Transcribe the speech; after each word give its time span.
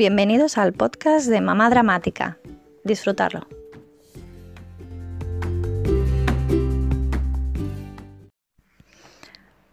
Bienvenidos 0.00 0.56
al 0.56 0.72
podcast 0.72 1.26
de 1.26 1.42
Mamá 1.42 1.68
Dramática. 1.68 2.38
Disfrutarlo. 2.84 3.46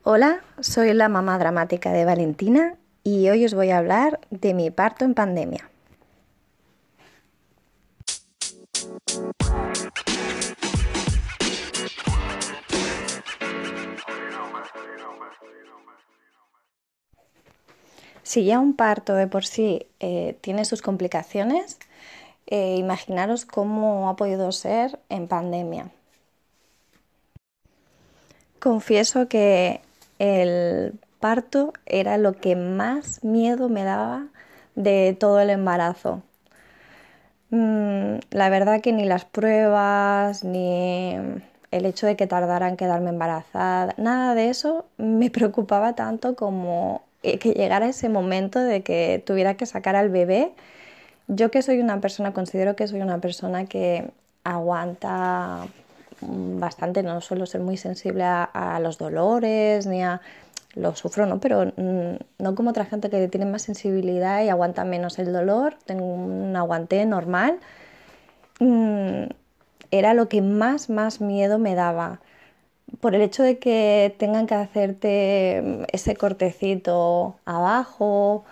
Hola, 0.03 0.41
soy 0.59 0.93
la 0.93 1.07
mamá 1.07 1.39
dramática 1.39 1.93
de 1.93 2.03
Valentina 2.03 2.75
y 3.05 3.29
hoy 3.29 3.45
os 3.45 3.53
voy 3.53 3.69
a 3.69 3.77
hablar 3.77 4.19
de 4.29 4.53
mi 4.53 4.69
parto 4.69 5.05
en 5.05 5.13
pandemia. 5.13 5.69
Si 18.27 18.43
ya 18.43 18.59
un 18.59 18.73
parto 18.73 19.13
de 19.13 19.25
por 19.27 19.45
sí 19.45 19.87
eh, 20.01 20.37
tiene 20.41 20.65
sus 20.65 20.81
complicaciones, 20.81 21.79
eh, 22.45 22.75
imaginaros 22.75 23.45
cómo 23.45 24.09
ha 24.09 24.17
podido 24.17 24.51
ser 24.51 24.99
en 25.07 25.29
pandemia. 25.29 25.91
Confieso 28.59 29.29
que 29.29 29.79
el 30.19 30.99
parto 31.21 31.71
era 31.85 32.17
lo 32.17 32.33
que 32.33 32.57
más 32.57 33.23
miedo 33.23 33.69
me 33.69 33.85
daba 33.85 34.25
de 34.75 35.15
todo 35.17 35.39
el 35.39 35.49
embarazo. 35.49 36.21
Mm, 37.49 38.17
la 38.31 38.49
verdad 38.49 38.81
que 38.81 38.91
ni 38.91 39.05
las 39.05 39.23
pruebas, 39.23 40.43
ni 40.43 41.15
el 41.71 41.85
hecho 41.85 42.07
de 42.07 42.17
que 42.17 42.27
tardara 42.27 42.67
en 42.67 42.75
quedarme 42.75 43.09
embarazada, 43.09 43.93
nada 43.95 44.35
de 44.35 44.49
eso 44.49 44.85
me 44.97 45.29
preocupaba 45.29 45.95
tanto 45.95 46.35
como 46.35 47.06
que 47.21 47.53
llegara 47.53 47.87
ese 47.87 48.09
momento 48.09 48.59
de 48.59 48.83
que 48.83 49.23
tuviera 49.25 49.55
que 49.55 49.65
sacar 49.65 49.95
al 49.95 50.09
bebé. 50.09 50.53
Yo 51.27 51.51
que 51.51 51.61
soy 51.61 51.79
una 51.79 51.99
persona, 51.99 52.33
considero 52.33 52.75
que 52.75 52.87
soy 52.87 53.01
una 53.01 53.19
persona 53.19 53.65
que 53.65 54.11
aguanta 54.43 55.67
bastante, 56.21 57.03
no 57.03 57.21
suelo 57.21 57.45
ser 57.45 57.61
muy 57.61 57.77
sensible 57.77 58.23
a, 58.23 58.79
los 58.81 58.97
dolores 58.97 59.85
ni 59.87 60.03
a... 60.03 60.21
Lo 60.75 60.95
sufro, 60.95 61.25
¿no? 61.25 61.39
Pero 61.39 61.73
mm, 61.75 62.17
no 62.37 62.53
como 62.53 62.69
otra 62.69 62.85
gente 62.85 63.09
que 63.09 63.27
tiene 63.29 63.47
más 63.47 63.63
sensibilidad 63.63 64.43
y 64.43 64.49
aguanta 64.49 64.83
menos 64.83 65.17
el 65.17 65.33
dolor. 65.33 65.75
Tengo 65.85 66.05
un 66.05 66.55
aguante 66.55 67.03
normal. 67.07 67.57
Mm, 68.59 69.23
era 69.89 70.13
lo 70.13 70.29
que 70.29 70.43
más, 70.43 70.91
más 70.91 71.19
miedo 71.19 71.57
me 71.57 71.73
daba 71.73 72.19
por 72.99 73.15
el 73.15 73.21
hecho 73.21 73.43
de 73.43 73.59
que 73.59 74.15
tengan 74.17 74.47
que 74.47 74.55
hacerte 74.55 75.61
mm, 75.63 75.83
ese 75.91 76.15
cortecito 76.15 77.35
abajo 77.45 78.43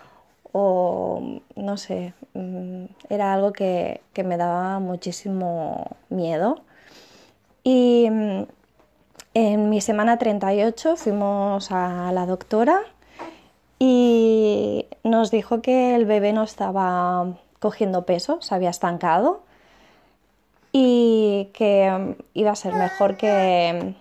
o 0.51 1.41
no 1.55 1.77
sé, 1.77 2.13
mm, 2.33 2.85
era 3.09 3.33
algo 3.33 3.51
que, 3.53 4.01
me 4.23 4.37
daba 4.37 4.79
muchísimo 4.79 5.97
miedo. 6.09 6.61
Y 7.63 8.07
mm, 8.09 8.43
en 9.33 9.69
mi 9.69 9.81
semana 9.81 10.17
38 10.17 10.95
fuimos 10.97 11.71
a 11.71 12.11
la 12.13 12.25
doctora 12.25 12.81
y 13.79 14.85
nos 15.03 15.31
dijo 15.31 15.61
que 15.61 15.95
el 15.95 16.05
bebé 16.05 16.31
no 16.33 16.43
estaba 16.43 17.35
cogiendo 17.59 18.05
peso, 18.05 18.41
se 18.41 18.55
había 18.55 18.69
estancado 18.69 19.43
y 20.71 21.49
que 21.53 22.15
iba 22.33 22.51
a 22.51 22.55
ser 22.55 22.73
mejor 22.73 23.17
que 23.17 23.95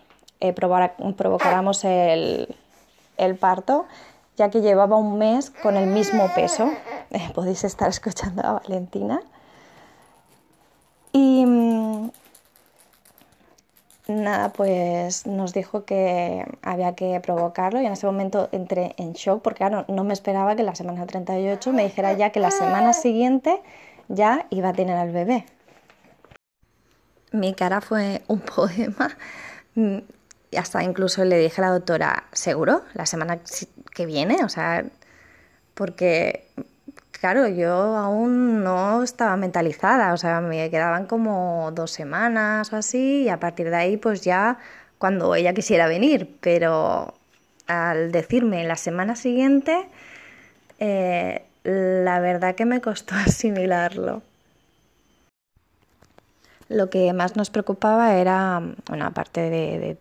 eh, 0.44 0.52
provocáramos 0.52 1.84
el, 1.84 2.56
parto, 3.40 3.86
ya 4.36 4.50
que 4.50 4.60
llevaba 4.60 4.96
un 4.96 5.16
mes 5.16 5.50
con 5.50 5.76
el 5.76 5.86
mismo 5.86 6.28
peso. 6.34 6.70
Eh, 7.10 7.30
podéis 7.34 7.64
estar 7.64 7.88
escuchando 7.88 8.42
a 8.44 8.52
Valentina. 8.52 9.22
Y 11.12 11.46
mm, 11.46 12.10
nada, 14.08 14.50
pues 14.50 15.26
nos 15.26 15.54
dijo 15.54 15.84
que 15.84 16.44
había 16.60 16.94
que 16.94 17.18
provocarlo 17.20 17.80
y 17.80 17.86
en 17.86 17.92
ese 17.92 18.06
momento 18.06 18.48
entré 18.52 18.94
en 18.98 19.12
shock 19.14 19.40
porque 19.40 19.64
no 19.88 20.04
me 20.04 20.12
esperaba 20.12 20.56
que 20.56 20.62
la 20.62 20.74
semana 20.74 21.06
38 21.06 21.72
me 21.72 21.84
dijera 21.84 22.12
ya 22.12 22.30
que 22.30 22.40
la 22.40 22.50
semana 22.50 22.92
siguiente 22.92 23.62
ya 24.08 24.46
iba 24.50 24.70
a 24.70 24.72
tener 24.74 24.96
al 24.96 25.10
bebé. 25.10 25.46
Mi 27.32 27.54
cara 27.54 27.80
fue 27.80 28.22
un 28.28 28.40
poema 28.56 29.16
hasta 30.56 30.82
incluso 30.82 31.24
le 31.24 31.38
dije 31.38 31.60
a 31.60 31.66
la 31.66 31.70
doctora, 31.72 32.24
¿seguro? 32.32 32.82
La 32.94 33.06
semana 33.06 33.40
que 33.94 34.06
viene, 34.06 34.44
o 34.44 34.48
sea, 34.48 34.84
porque, 35.74 36.46
claro, 37.12 37.48
yo 37.48 37.72
aún 37.96 38.64
no 38.64 39.02
estaba 39.02 39.36
mentalizada, 39.36 40.12
o 40.12 40.16
sea, 40.16 40.40
me 40.40 40.70
quedaban 40.70 41.06
como 41.06 41.70
dos 41.72 41.90
semanas 41.90 42.72
o 42.72 42.76
así, 42.76 43.22
y 43.24 43.28
a 43.28 43.40
partir 43.40 43.70
de 43.70 43.76
ahí, 43.76 43.96
pues 43.96 44.22
ya 44.22 44.58
cuando 44.98 45.34
ella 45.34 45.54
quisiera 45.54 45.86
venir, 45.86 46.36
pero 46.40 47.14
al 47.66 48.12
decirme 48.12 48.64
la 48.64 48.76
semana 48.76 49.16
siguiente, 49.16 49.88
eh, 50.78 51.44
la 51.64 52.20
verdad 52.20 52.54
que 52.54 52.64
me 52.66 52.80
costó 52.80 53.14
asimilarlo. 53.26 54.22
Lo 56.68 56.88
que 56.90 57.12
más 57.12 57.36
nos 57.36 57.50
preocupaba 57.50 58.14
era, 58.16 58.62
bueno, 58.88 59.06
aparte 59.06 59.50
de, 59.50 59.96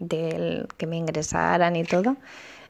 del 0.00 0.66
que 0.76 0.86
me 0.86 0.96
ingresaran 0.96 1.76
y 1.76 1.84
todo, 1.84 2.16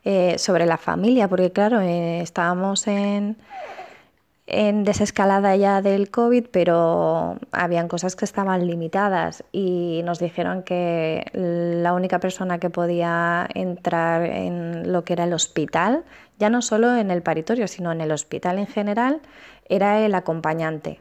eh, 0.05 0.37
sobre 0.39 0.67
la 0.67 0.77
familia, 0.77 1.29
porque 1.29 1.51
claro, 1.51 1.81
eh, 1.81 2.21
estábamos 2.21 2.87
en, 2.87 3.37
en 4.47 4.85
desescalada 4.85 5.55
ya 5.57 5.81
del 5.81 6.11
COVID, 6.11 6.47
pero 6.51 7.39
habían 7.53 7.87
cosas 7.87 8.17
que 8.17 8.25
estaban 8.25 8.67
limitadas 8.67 9.45
y 9.53 10.03
nos 10.05 10.19
dijeron 10.19 10.65
que 10.65 11.25
la 11.33 11.95
única 11.95 12.19
persona 12.19 12.59
que 12.59 12.69
podía 12.69 13.49
entrar 13.55 14.25
en 14.25 14.93
lo 14.93 15.05
que 15.05 15.13
era 15.13 15.25
el 15.25 15.33
hospital, 15.33 16.05
ya 16.39 16.51
no 16.51 16.63
solo 16.63 16.97
en 16.97 17.11
el 17.11 17.23
paritorio, 17.23 17.69
sino 17.69 17.93
en 17.93 18.01
el 18.01 18.11
hospital 18.11 18.59
en 18.59 18.67
general, 18.67 19.21
era 19.69 20.05
el 20.05 20.15
acompañante. 20.15 21.01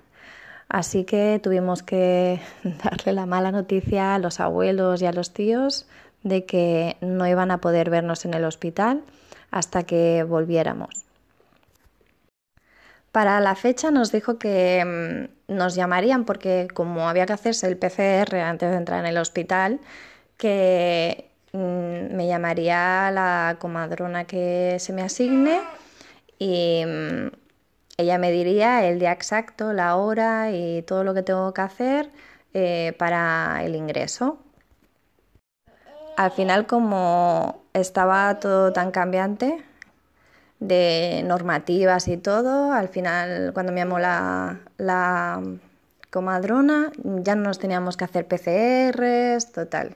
Así 0.68 1.04
que 1.04 1.40
tuvimos 1.42 1.82
que 1.82 2.40
darle 2.64 3.14
la 3.14 3.26
mala 3.26 3.52
noticia 3.52 4.14
a 4.14 4.20
los 4.20 4.40
abuelos 4.40 5.02
y 5.02 5.08
a 5.08 5.12
los 5.12 5.34
tíos 5.34 5.88
de 6.24 6.46
que 6.46 6.98
no 7.02 7.28
iban 7.28 7.52
a 7.52 7.62
poder 7.62 7.90
vernos 7.90 8.26
en 8.26 8.34
el 8.34 8.46
hospital 8.46 9.04
hasta 9.52 9.84
que 9.84 10.24
volviéramos. 10.24 11.06
Para 13.12 13.40
la 13.40 13.56
fecha 13.56 13.90
nos 13.90 14.12
dijo 14.12 14.38
que 14.38 15.28
mm, 15.48 15.54
nos 15.56 15.76
llamarían 15.76 16.26
porque 16.26 16.68
como 16.74 17.10
había 17.10 17.26
que 17.26 17.34
hacerse 17.34 17.68
el 17.68 17.78
PCR 17.78 18.36
antes 18.36 18.70
de 18.70 18.78
entrar 18.78 19.00
en 19.00 19.08
el 19.08 19.18
hospital, 19.18 19.80
que 20.38 21.32
mm, 21.54 22.16
me 22.16 22.28
llamaría 22.28 23.10
la 23.12 23.58
comadrona 23.60 24.26
que 24.26 24.78
se 24.80 24.94
me 24.94 25.02
asigne 25.02 25.60
y 26.38 26.84
mm, 26.86 27.32
ella 27.98 28.18
me 28.18 28.32
diría 28.32 28.88
el 28.88 29.00
día 29.00 29.12
exacto, 29.12 29.74
la 29.74 29.96
hora 29.96 30.52
y 30.52 30.84
todo 30.84 31.04
lo 31.04 31.14
que 31.14 31.24
tengo 31.24 31.54
que 31.54 31.62
hacer 31.62 32.10
eh, 32.54 32.94
para 32.98 33.64
el 33.64 33.76
ingreso 33.76 34.40
al 36.20 36.32
final 36.32 36.68
como 36.68 37.64
estaba 37.74 38.42
todo 38.42 38.74
tan 38.74 38.92
cambiante 38.92 39.64
de 40.60 41.24
normativas 41.26 42.10
y 42.10 42.18
todo, 42.18 42.74
al 42.74 42.90
final 42.90 43.52
cuando 43.54 43.72
me 43.72 43.80
llamó 43.80 44.00
la, 44.00 44.60
comadrona 46.10 46.92
ya 47.04 47.36
no 47.36 47.44
nos 47.44 47.58
teníamos 47.58 47.96
que 47.96 48.04
hacer 48.04 48.28
PCRs, 48.28 49.54
total, 49.54 49.96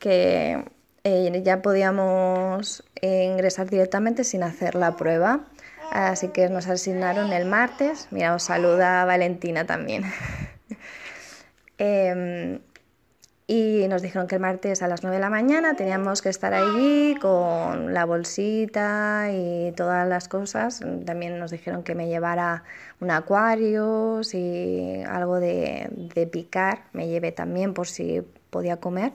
que 0.00 0.64
eh, 1.04 1.42
ya 1.44 1.62
podíamos 1.62 2.82
ingresar 3.00 3.70
directamente 3.70 4.24
sin 4.24 4.42
hacer 4.42 4.74
la 4.74 4.96
prueba. 4.96 5.44
Así 5.92 6.28
que 6.28 6.48
nos 6.48 6.66
asignaron 6.66 7.32
el 7.32 7.46
martes. 7.46 8.08
Mira, 8.10 8.34
os 8.34 8.42
saluda 8.42 9.04
Valentina 9.04 9.64
también. 9.64 10.02
Em, 11.80 12.58
y 13.50 13.88
nos 13.88 14.02
dijeron 14.02 14.26
que 14.26 14.34
el 14.34 14.42
martes 14.42 14.82
a 14.82 14.88
las 14.88 15.02
9 15.02 15.16
de 15.16 15.22
la 15.22 15.30
mañana 15.30 15.74
teníamos 15.74 16.20
que 16.20 16.28
estar 16.28 16.52
allí 16.52 17.16
con 17.18 17.94
la 17.94 18.04
bolsita 18.04 19.30
y 19.32 19.72
todas 19.72 20.06
las 20.06 20.28
cosas. 20.28 20.80
También 21.06 21.38
nos 21.38 21.50
dijeron 21.50 21.82
que 21.82 21.94
me 21.94 22.08
llevara 22.08 22.64
un 23.00 23.10
acuario 23.10 24.20
y 24.34 25.00
algo 25.08 25.40
de, 25.40 25.88
de 26.14 26.26
picar, 26.26 26.82
me 26.92 27.08
llevé 27.08 27.32
también 27.32 27.72
por 27.72 27.88
si 27.88 28.22
podía 28.50 28.76
comer. 28.76 29.12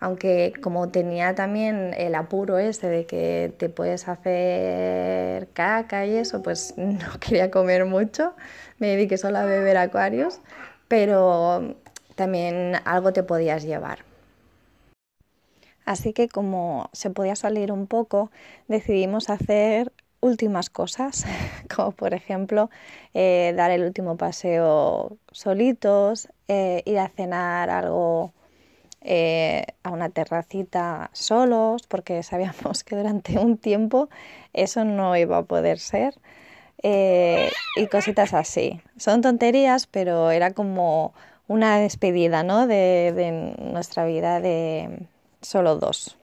Aunque 0.00 0.54
como 0.62 0.88
tenía 0.88 1.34
también 1.34 1.92
el 1.98 2.14
apuro 2.14 2.56
ese 2.56 2.88
de 2.88 3.04
que 3.04 3.52
te 3.58 3.68
puedes 3.68 4.08
hacer 4.08 5.48
caca 5.52 6.06
y 6.06 6.16
eso, 6.16 6.42
pues 6.42 6.72
no 6.78 7.20
quería 7.20 7.50
comer 7.50 7.84
mucho. 7.84 8.34
Me 8.78 8.86
dediqué 8.88 9.18
solo 9.18 9.36
a 9.36 9.44
beber 9.44 9.76
acuarios, 9.76 10.40
pero 10.88 11.76
también 12.14 12.76
algo 12.84 13.12
te 13.12 13.22
podías 13.22 13.64
llevar. 13.64 14.04
Así 15.84 16.12
que 16.12 16.28
como 16.28 16.88
se 16.92 17.10
podía 17.10 17.36
salir 17.36 17.70
un 17.70 17.86
poco, 17.86 18.30
decidimos 18.68 19.28
hacer 19.28 19.92
últimas 20.20 20.70
cosas, 20.70 21.26
como 21.74 21.92
por 21.92 22.14
ejemplo 22.14 22.70
eh, 23.12 23.52
dar 23.56 23.70
el 23.70 23.84
último 23.84 24.16
paseo 24.16 25.18
solitos, 25.30 26.28
eh, 26.48 26.82
ir 26.86 26.98
a 26.98 27.08
cenar 27.08 27.68
algo 27.68 28.32
eh, 29.02 29.66
a 29.82 29.90
una 29.90 30.08
terracita 30.08 31.10
solos, 31.12 31.82
porque 31.86 32.22
sabíamos 32.22 32.84
que 32.84 32.96
durante 32.96 33.38
un 33.38 33.58
tiempo 33.58 34.08
eso 34.54 34.84
no 34.84 35.16
iba 35.16 35.38
a 35.38 35.42
poder 35.42 35.78
ser. 35.78 36.14
y 36.82 37.86
cositas 37.88 38.34
así. 38.34 38.80
Son 38.96 39.20
tonterías, 39.22 39.86
pero 39.86 40.30
era 40.30 40.52
como 40.52 41.14
una 41.48 41.78
despedida 41.78 42.42
¿no? 42.42 42.66
de, 42.66 43.12
de 43.14 43.54
nuestra 43.70 44.04
vida 44.04 44.40
de 44.40 45.06
solo 45.40 45.76
dos. 45.76 46.16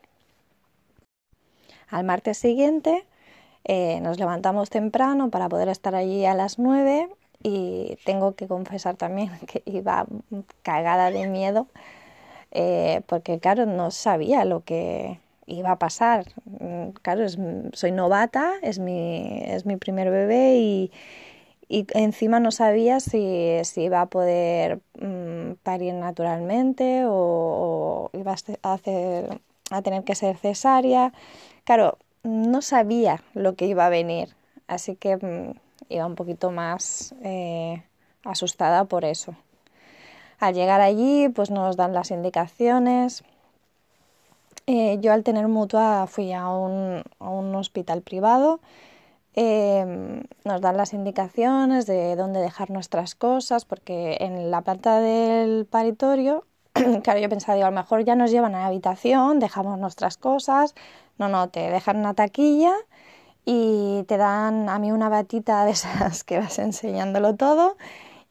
Al 1.89 2.03
martes 2.05 2.37
siguiente 2.37 3.05
eh, 3.63 3.99
nos 4.01 4.17
levantamos 4.17 4.69
temprano 4.69 5.29
para 5.29 5.49
poder 5.49 5.69
estar 5.69 5.93
allí 5.93 6.25
a 6.25 6.33
las 6.33 6.57
9 6.57 7.09
y 7.43 7.97
tengo 8.05 8.33
que 8.35 8.47
confesar 8.47 8.95
también 8.95 9.31
que 9.47 9.61
iba 9.65 10.05
cagada 10.63 11.11
de 11.11 11.27
miedo 11.27 11.67
eh, 12.51 13.01
porque 13.07 13.39
claro 13.39 13.65
no 13.65 13.91
sabía 13.91 14.45
lo 14.45 14.63
que 14.63 15.19
iba 15.47 15.71
a 15.71 15.79
pasar. 15.79 16.25
Mm, 16.45 16.89
claro, 17.01 17.25
soy 17.73 17.91
novata, 17.91 18.53
es 18.61 18.79
mi, 18.79 19.41
es 19.45 19.65
mi 19.65 19.77
primer 19.77 20.09
bebé 20.09 20.57
y, 20.57 20.91
encima 21.93 22.39
no 22.39 22.51
sabía 22.51 22.99
si, 22.99 23.61
iba 23.75 24.01
a 24.01 24.05
poder 24.07 24.81
mm, 24.99 25.53
parir 25.63 25.93
naturalmente 25.93 27.03
o, 27.07 28.09
iba 28.13 28.35
a, 28.63 28.79
a 29.71 29.81
tener 29.81 30.03
que 30.03 30.15
ser 30.15 30.37
cesárea. 30.37 31.13
Claro, 31.63 31.97
no 32.23 32.61
sabía 32.61 33.23
lo 33.33 33.55
que 33.55 33.67
iba 33.67 33.85
a 33.85 33.89
venir, 33.89 34.35
así 34.67 34.95
que 34.95 35.17
mm, 35.17 35.53
iba 35.89 36.05
un 36.05 36.15
poquito 36.15 36.51
más 36.51 37.13
eh, 37.23 37.83
asustada 38.23 38.85
por 38.85 39.05
eso. 39.05 39.35
Al 40.39 40.55
llegar 40.55 40.81
allí, 40.81 41.29
pues 41.29 41.51
nos 41.51 41.77
dan 41.77 41.93
las 41.93 42.11
indicaciones. 42.11 43.23
Eh, 44.67 44.97
yo 45.01 45.13
al 45.13 45.23
tener 45.23 45.47
mutua 45.47 46.07
fui 46.07 46.33
a 46.33 46.49
un, 46.49 47.03
hospital 47.55 48.01
privado. 48.01 48.59
Em, 49.33 50.23
nos 50.43 50.59
dan 50.59 50.75
las 50.75 50.93
indicaciones 50.93 51.85
de 51.85 52.15
dónde 52.17 52.41
dejar 52.41 52.69
nuestras 52.69 53.15
cosas, 53.15 53.63
porque 53.63 54.17
en 54.19 54.51
la 54.51 54.61
planta 54.61 54.99
del 54.99 55.65
paritorio, 55.65 56.45
claro, 57.03 57.19
yo 57.19 57.29
pensaba, 57.29 57.55
digo, 57.55 57.67
a 57.67 57.71
lo 57.71 57.75
mejor 57.75 58.03
ya 58.03 58.15
nos 58.15 58.31
llevan 58.31 58.55
a 58.55 58.59
la 58.59 58.65
habitación, 58.67 59.39
dejamos 59.39 59.79
nuestras 59.79 60.17
cosas, 60.17 60.75
no, 61.17 61.29
no, 61.29 61.49
te 61.49 61.61
dejan 61.71 61.97
una 61.97 62.13
taquilla 62.13 62.73
y 63.45 64.03
te 64.07 64.17
dan 64.17 64.69
a 64.69 64.79
mí 64.79 64.91
una 64.91 65.09
batita 65.09 65.65
de 65.65 65.71
esas 65.71 66.23
que 66.25 66.39
vas 66.39 66.59
enseñándolo 66.59 67.35
todo. 67.35 67.77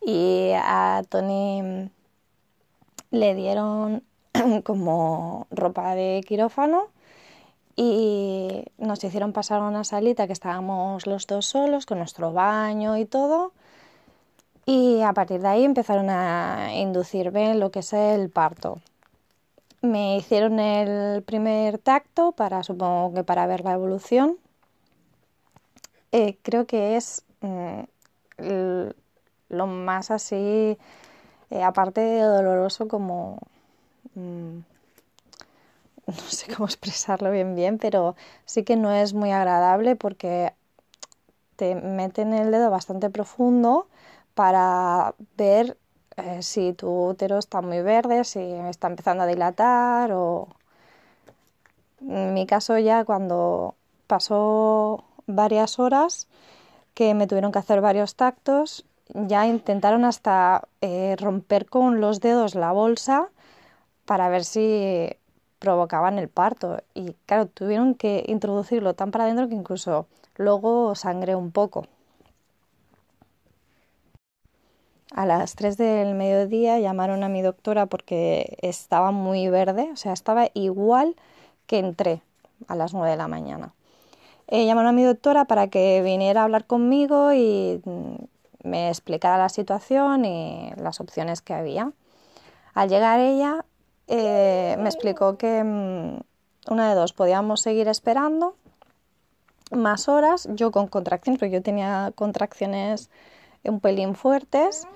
Y 0.02 0.52
a 0.55 1.02
Tony 1.08 1.91
le 3.11 3.35
dieron 3.35 4.02
como 4.64 5.47
ropa 5.50 5.94
de 5.94 6.23
quirófano 6.26 6.88
y 7.82 8.62
nos 8.76 9.02
hicieron 9.02 9.32
pasar 9.32 9.62
una 9.62 9.84
salita 9.84 10.26
que 10.26 10.34
estábamos 10.34 11.06
los 11.06 11.26
dos 11.26 11.46
solos 11.46 11.86
con 11.86 11.96
nuestro 11.96 12.30
baño 12.30 12.98
y 12.98 13.06
todo 13.06 13.52
y 14.66 15.00
a 15.00 15.14
partir 15.14 15.40
de 15.40 15.48
ahí 15.48 15.64
empezaron 15.64 16.10
a 16.10 16.74
inducirme 16.74 17.54
lo 17.54 17.70
que 17.70 17.78
es 17.78 17.94
el 17.94 18.28
parto. 18.28 18.80
Me 19.80 20.18
hicieron 20.18 20.60
el 20.60 21.22
primer 21.22 21.78
tacto 21.78 22.32
para, 22.32 22.62
supongo 22.62 23.14
que 23.14 23.24
para 23.24 23.46
ver 23.46 23.62
la 23.62 23.72
evolución. 23.72 24.36
Eh, 26.12 26.36
creo 26.42 26.66
que 26.66 26.96
es 26.96 27.24
mm, 27.40 27.80
lo 29.48 29.66
más 29.66 30.10
así, 30.10 30.76
eh, 31.50 31.62
aparte 31.62 32.02
de 32.02 32.20
doloroso, 32.20 32.88
como... 32.88 33.38
Mm, 34.14 34.58
no 36.10 36.30
sé 36.30 36.54
cómo 36.54 36.66
expresarlo 36.66 37.30
bien 37.30 37.54
bien, 37.54 37.78
pero 37.78 38.16
sí 38.44 38.64
que 38.64 38.76
no 38.76 38.92
es 38.92 39.14
muy 39.14 39.30
agradable 39.32 39.96
porque 39.96 40.52
te 41.56 41.74
meten 41.74 42.32
el 42.32 42.50
dedo 42.50 42.70
bastante 42.70 43.10
profundo 43.10 43.86
para 44.34 45.14
ver 45.36 45.76
eh, 46.16 46.42
si 46.42 46.72
tu 46.72 46.88
útero 47.08 47.38
está 47.38 47.60
muy 47.62 47.82
verde, 47.82 48.24
si 48.24 48.40
está 48.40 48.88
empezando 48.88 49.24
a 49.24 49.26
dilatar 49.26 50.12
o... 50.12 50.48
En 52.00 52.32
mi 52.32 52.46
caso 52.46 52.78
ya 52.78 53.04
cuando 53.04 53.74
pasó 54.06 55.04
varias 55.26 55.78
horas 55.78 56.28
que 56.94 57.12
me 57.14 57.26
tuvieron 57.26 57.52
que 57.52 57.58
hacer 57.58 57.82
varios 57.82 58.14
tactos, 58.14 58.86
ya 59.12 59.46
intentaron 59.46 60.04
hasta 60.04 60.66
eh, 60.80 61.16
romper 61.18 61.66
con 61.66 62.00
los 62.00 62.20
dedos 62.20 62.54
la 62.54 62.72
bolsa 62.72 63.28
para 64.06 64.28
ver 64.28 64.44
si 64.44 65.16
provocaban 65.60 66.18
el 66.18 66.28
parto. 66.28 66.82
Y 66.94 67.14
claro, 67.26 67.46
tuvieron 67.46 67.94
que 67.94 68.24
introducirlo 68.26 68.94
tan 68.94 69.12
para 69.12 69.24
adentro 69.24 69.48
que 69.48 69.54
incluso 69.54 70.08
luego 70.36 70.96
sangré 70.96 71.36
un 71.36 71.52
poco. 71.52 71.86
A 75.12 75.26
las 75.26 75.54
3 75.54 75.76
del 75.76 76.14
mediodía 76.14 76.78
llamaron 76.78 77.22
a 77.24 77.28
mi 77.28 77.42
doctora 77.42 77.86
porque 77.86 78.56
estaba 78.62 79.10
muy 79.10 79.48
verde, 79.48 79.90
o 79.92 79.96
sea, 79.96 80.12
estaba 80.12 80.48
igual 80.54 81.16
que 81.66 81.78
entré 81.78 82.22
a 82.68 82.76
las 82.76 82.94
9 82.94 83.10
de 83.10 83.16
la 83.16 83.28
mañana. 83.28 83.72
Eh, 84.46 84.66
llamaron 84.66 84.90
a 84.90 84.92
mi 84.92 85.04
doctora 85.04 85.44
para 85.44 85.68
que 85.68 86.00
viniera 86.02 86.40
a 86.42 86.44
hablar 86.44 86.64
conmigo 86.64 87.32
y 87.32 87.80
mm, 87.84 88.68
me 88.68 88.88
explicara 88.88 89.36
la 89.36 89.48
situación 89.48 90.24
y 90.24 90.72
las 90.76 91.00
opciones 91.00 91.40
que 91.42 91.54
había. 91.54 91.92
Al 92.74 92.88
llegar 92.88 93.20
ella, 93.20 93.64
eh, 94.10 94.76
me 94.78 94.88
explicó 94.88 95.38
que 95.38 95.62
mm, 95.62 96.18
una 96.70 96.88
de 96.88 96.94
dos, 96.94 97.12
podíamos 97.12 97.60
seguir 97.60 97.88
esperando 97.88 98.56
más 99.70 100.08
horas, 100.08 100.48
yo 100.50 100.72
con 100.72 100.88
contracciones, 100.88 101.38
porque 101.38 101.52
yo 101.52 101.62
tenía 101.62 102.12
contracciones 102.16 103.08
un 103.62 103.80
pelín 103.80 104.14
fuertes 104.14 104.86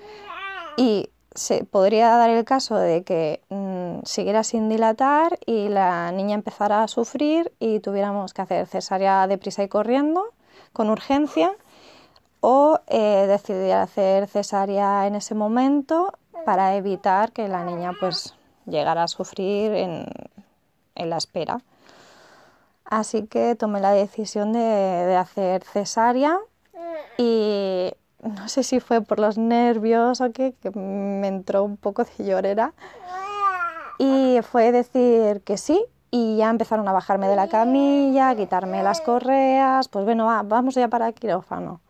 y 0.76 1.10
se 1.34 1.64
podría 1.64 2.16
dar 2.16 2.30
el 2.30 2.44
caso 2.44 2.76
de 2.76 3.04
que 3.04 3.40
mm, 3.50 4.04
siguiera 4.04 4.42
sin 4.42 4.68
dilatar 4.68 5.38
y 5.46 5.68
la 5.68 6.10
niña 6.12 6.34
empezara 6.34 6.82
a 6.82 6.88
sufrir 6.88 7.52
y 7.58 7.80
tuviéramos 7.80 8.32
que 8.32 8.42
hacer 8.42 8.66
cesárea 8.66 9.26
deprisa 9.26 9.62
y 9.62 9.68
corriendo 9.68 10.32
con 10.72 10.90
urgencia 10.90 11.52
o 12.40 12.80
eh, 12.88 13.26
decidir 13.28 13.74
hacer 13.74 14.26
cesárea 14.28 15.06
en 15.06 15.14
ese 15.14 15.34
momento 15.34 16.12
para 16.44 16.76
evitar 16.76 17.32
que 17.32 17.48
la 17.48 17.64
niña 17.64 17.92
pues 17.98 18.34
llegara 18.66 19.04
a 19.04 19.08
sufrir 19.08 19.72
en, 19.72 20.06
en 20.94 21.10
la 21.10 21.16
espera. 21.16 21.60
Así 22.84 23.26
que 23.26 23.54
tomé 23.54 23.80
la 23.80 23.92
decisión 23.92 24.52
de, 24.52 24.60
de 24.60 25.16
hacer 25.16 25.64
cesárea 25.64 26.38
y 27.16 27.92
no 28.22 28.48
sé 28.48 28.62
si 28.62 28.80
fue 28.80 29.00
por 29.00 29.20
los 29.20 29.38
nervios 29.38 30.20
o 30.20 30.32
qué, 30.32 30.54
que 30.62 30.70
me 30.70 31.28
entró 31.28 31.64
un 31.64 31.76
poco 31.76 32.04
de 32.04 32.24
llorera. 32.24 32.72
Y 33.98 34.40
fue 34.42 34.72
decir 34.72 35.42
que 35.42 35.56
sí, 35.56 35.84
y 36.10 36.36
ya 36.36 36.50
empezaron 36.50 36.86
a 36.88 36.92
bajarme 36.92 37.28
de 37.28 37.36
la 37.36 37.48
camilla, 37.48 38.30
a 38.30 38.36
quitarme 38.36 38.82
las 38.82 39.00
correas, 39.00 39.88
pues 39.88 40.04
bueno, 40.04 40.26
vamos 40.44 40.74
ya 40.74 40.88
para 40.88 41.12
quirófano. 41.12 41.80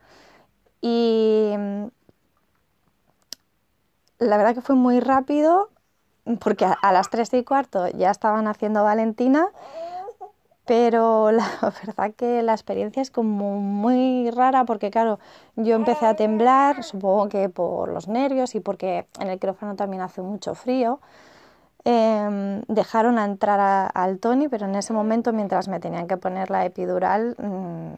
Y 0.81 1.55
mm, 1.57 1.85
la 4.19 4.37
verdad 4.37 4.55
que 4.55 4.61
fue 4.61 4.75
muy 4.75 5.01
rápido, 5.01 5.71
porque 6.41 6.65
a, 6.65 6.93
las 6.93 7.11
tres 7.11 7.33
y 7.35 7.45
cuarto 7.45 7.89
ya 7.89 8.11
estaban 8.11 8.47
haciendo 8.47 8.85
Valentina 8.85 9.49
pero 10.65 11.31
la 11.31 11.47
verdad 11.87 12.15
que 12.17 12.43
la 12.43 12.53
experiencia 12.53 13.03
es 13.03 13.11
como 13.11 13.61
muy 13.61 14.31
rara 14.31 14.65
porque 14.65 14.91
claro, 14.91 15.19
yo 15.57 15.75
empecé 15.75 16.07
a 16.07 16.17
temblar, 16.17 16.83
supongo 16.83 17.29
que 17.29 17.49
por 17.49 17.91
los 17.91 18.09
nervios 18.09 18.55
y 18.55 18.61
porque 18.61 19.07
en 19.21 19.29
el 19.29 19.39
quirófano 19.39 19.77
también 19.77 20.03
hace 20.03 20.23
mucho 20.23 20.55
frío. 20.55 21.01
Em, 21.87 22.63
dejaron 22.67 23.19
a 23.19 23.27
entrar 23.27 23.91
al 23.93 24.19
Tony, 24.19 24.49
pero 24.49 24.65
en 24.65 24.75
ese 24.75 24.95
momento, 24.95 25.35
mientras 25.35 25.69
me 25.69 25.81
tenían 25.81 26.09
que 26.09 26.17
poner 26.17 26.51
la 26.51 26.65
epidural, 26.65 27.37
mm, 27.39 27.93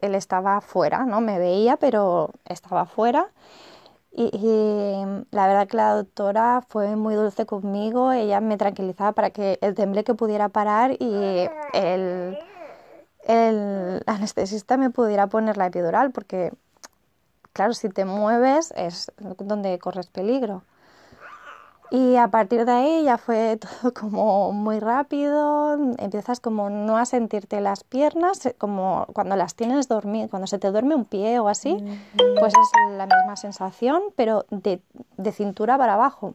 él 0.00 0.14
estaba 0.14 0.60
fuera, 0.60 1.04
¿no? 1.04 1.20
Me 1.20 1.40
veía, 1.40 1.76
pero 1.76 2.30
estaba 2.44 2.86
fuera. 2.86 3.30
Y, 4.14 5.02
la 5.30 5.46
verdad 5.46 5.66
que 5.66 5.76
la 5.76 5.94
doctora 5.94 6.62
fue 6.68 6.96
muy 6.96 7.14
dulce 7.14 7.46
conmigo, 7.46 8.12
ella 8.12 8.40
me 8.40 8.58
tranquilizaba 8.58 9.12
para 9.12 9.30
que 9.30 9.58
el 9.62 9.74
tembleque 9.74 10.14
pudiera 10.14 10.50
parar 10.50 10.92
y 10.98 11.48
el, 11.72 12.38
el 13.24 14.02
anestesista 14.06 14.76
me 14.76 14.90
pudiera 14.90 15.28
poner 15.28 15.56
la 15.56 15.66
epidural, 15.66 16.10
porque 16.10 16.52
claro, 17.54 17.72
si 17.72 17.88
te 17.88 18.04
mueves 18.04 18.72
es 18.76 19.10
donde 19.38 19.78
corres 19.78 20.08
peligro. 20.08 20.62
Y 21.92 22.16
a 22.16 22.28
partir 22.28 22.64
de 22.64 22.72
ahí 22.72 23.04
ya 23.04 23.18
fue 23.18 23.58
todo 23.82 23.92
como 23.92 24.50
muy 24.52 24.80
rápido, 24.80 25.74
empiezas 25.98 26.40
como 26.40 26.70
no 26.70 26.96
a 26.96 27.04
sentirte 27.04 27.60
las 27.60 27.84
piernas, 27.84 28.46
eh, 28.46 28.54
como 28.56 29.06
cuando 29.12 29.36
las 29.36 29.54
tienes 29.54 29.88
dormir, 29.88 30.30
cuando 30.30 30.46
se 30.46 30.58
te 30.58 30.70
duerme 30.70 30.94
un 30.94 31.04
pie 31.04 31.38
o 31.38 31.48
así, 31.48 31.76
pues 32.38 32.54
es 32.54 32.96
la 32.96 33.04
misma 33.04 33.36
sensación, 33.36 34.02
pero 34.16 34.46
de, 34.48 34.80
de 35.18 35.32
cintura 35.32 35.76
para 35.76 35.94
abajo. 35.94 36.34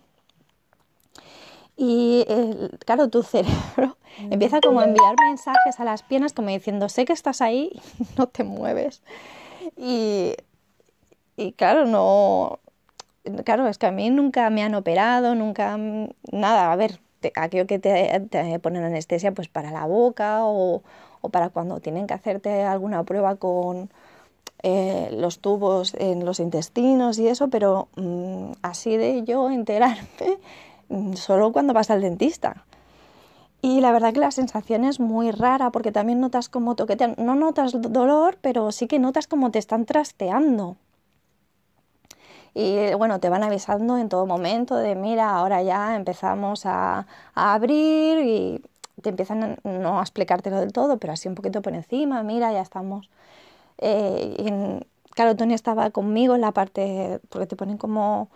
Y 1.76 2.26
claro, 2.86 3.10
tu 3.10 3.24
cerebro 3.24 3.98
empieza 4.18 4.60
como 4.62 4.80
a 4.80 4.86
enviar 4.86 5.16
mensajes 5.28 5.80
a 5.80 5.84
las 5.84 6.04
piernas 6.04 6.34
como 6.34 6.50
diciendo, 6.50 6.88
sé 6.88 7.06
que 7.06 7.14
estás 7.14 7.42
ahí, 7.42 7.82
no 8.18 8.28
te 8.28 8.44
mueves. 8.44 9.02
Y, 9.76 10.36
y 11.36 11.54
claro, 11.54 11.86
no, 11.86 12.60
claro, 13.44 13.68
es 13.68 13.78
que 13.78 13.86
a 13.86 13.92
mí 13.92 14.10
nunca 14.10 14.50
me 14.50 14.64
han 14.64 14.76
operado, 14.76 15.36
nunca 15.36 15.78
nada. 16.32 16.72
A 16.72 16.76
ver, 16.76 17.00
aquello 17.36 17.68
que 17.68 17.80
te, 17.80 18.60
ponen 18.60 18.84
anestesia 18.84 19.34
pues 19.34 19.48
para 19.48 19.72
la 19.72 19.86
boca 19.86 20.40
o, 20.44 20.82
para 21.32 21.50
cuando 21.50 21.80
tienen 21.80 22.08
que 22.08 22.14
hacerte 22.14 22.64
alguna 22.64 23.04
prueba 23.04 23.36
con 23.36 23.90
eh, 24.64 25.10
los 25.12 25.40
tubos 25.40 25.94
en 25.96 26.26
los 26.26 26.40
intestinos 26.40 27.20
y 27.20 27.28
eso, 27.28 27.50
pero 27.50 27.90
mm, 27.96 28.52
así 28.62 28.96
de 28.98 29.24
yo 29.24 29.50
enterarme 29.50 30.08
mm, 30.90 31.14
solo 31.14 31.52
cuando 31.52 31.74
vas 31.74 31.92
al 31.92 32.02
dentista. 32.02 32.66
Y 33.62 33.82
la 33.82 33.92
verdad 33.92 34.14
que 34.14 34.20
la 34.20 34.32
sensación 34.32 34.86
es 34.86 35.00
muy 35.00 35.32
rara 35.32 35.72
porque 35.72 35.92
también 35.92 36.22
notas 36.22 36.48
como 36.48 36.76
toquetean, 36.76 37.16
no 37.18 37.36
notas 37.36 37.74
dolor, 37.82 38.38
pero 38.40 38.72
sí 38.72 38.88
que 38.88 39.00
notas 39.00 39.28
como 39.28 39.52
te 39.52 39.60
están 39.60 39.86
trasteando 39.86 40.78
y 42.60 42.92
bueno, 42.96 43.20
te 43.20 43.30
van 43.30 43.44
avisando 43.44 44.00
en 44.00 44.10
todo 44.10 44.26
momento 44.26 44.76
de 44.78 44.96
mira, 44.96 45.30
ahora 45.36 45.62
ya 45.62 45.96
empezamos 45.96 46.66
a, 46.66 47.06
abrir 47.36 48.18
y 48.26 48.64
te 49.04 49.10
empiezan 49.10 49.60
no 49.64 50.00
a 50.00 50.02
explicártelo 50.02 50.60
del 50.60 50.74
todo, 50.74 50.98
pero 50.98 51.14
así 51.14 51.28
un 51.28 51.36
poquito 51.36 51.62
por 51.62 51.76
encima, 51.76 52.24
mira, 52.24 52.52
ya 52.52 52.62
estamos. 52.62 53.12
Eh, 53.78 54.82
claro, 55.12 55.36
Tony 55.36 55.54
estaba 55.54 55.92
conmigo 55.92 56.34
en 56.34 56.42
la 56.42 56.52
parte, 56.52 57.20
porque 57.30 57.46
te 57.46 57.56
ponen 57.56 57.78
como 57.78 58.30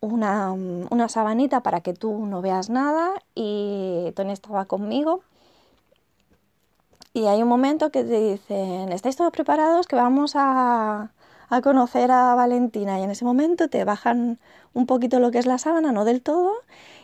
una, 0.00 0.50
una 0.52 1.08
sabanita 1.08 1.62
para 1.62 1.82
que 1.82 1.94
tú 1.94 2.26
no 2.26 2.42
veas 2.42 2.68
nada 2.68 3.12
y 3.36 4.12
Tony 4.16 4.32
estaba 4.32 4.64
conmigo. 4.64 5.22
Y 7.14 7.26
hay 7.26 7.42
un 7.42 7.48
momento 7.48 7.90
que 7.92 8.02
te 8.02 8.20
dicen, 8.20 8.90
¿estáis 8.92 9.16
todos 9.16 9.32
preparados? 9.32 9.86
Que 9.86 9.96
vamos 9.96 10.32
a, 10.34 11.12
a 11.52 11.60
conocer 11.60 12.10
a 12.10 12.34
Valentina 12.34 12.98
y 12.98 13.02
en 13.02 13.10
ese 13.10 13.26
momento 13.26 13.68
te 13.68 13.84
bajan 13.84 14.38
un 14.72 14.86
poquito 14.86 15.20
lo 15.20 15.30
que 15.30 15.38
es 15.38 15.44
la 15.44 15.58
sábana, 15.58 15.92
no 15.92 16.06
del 16.06 16.22
todo, 16.22 16.54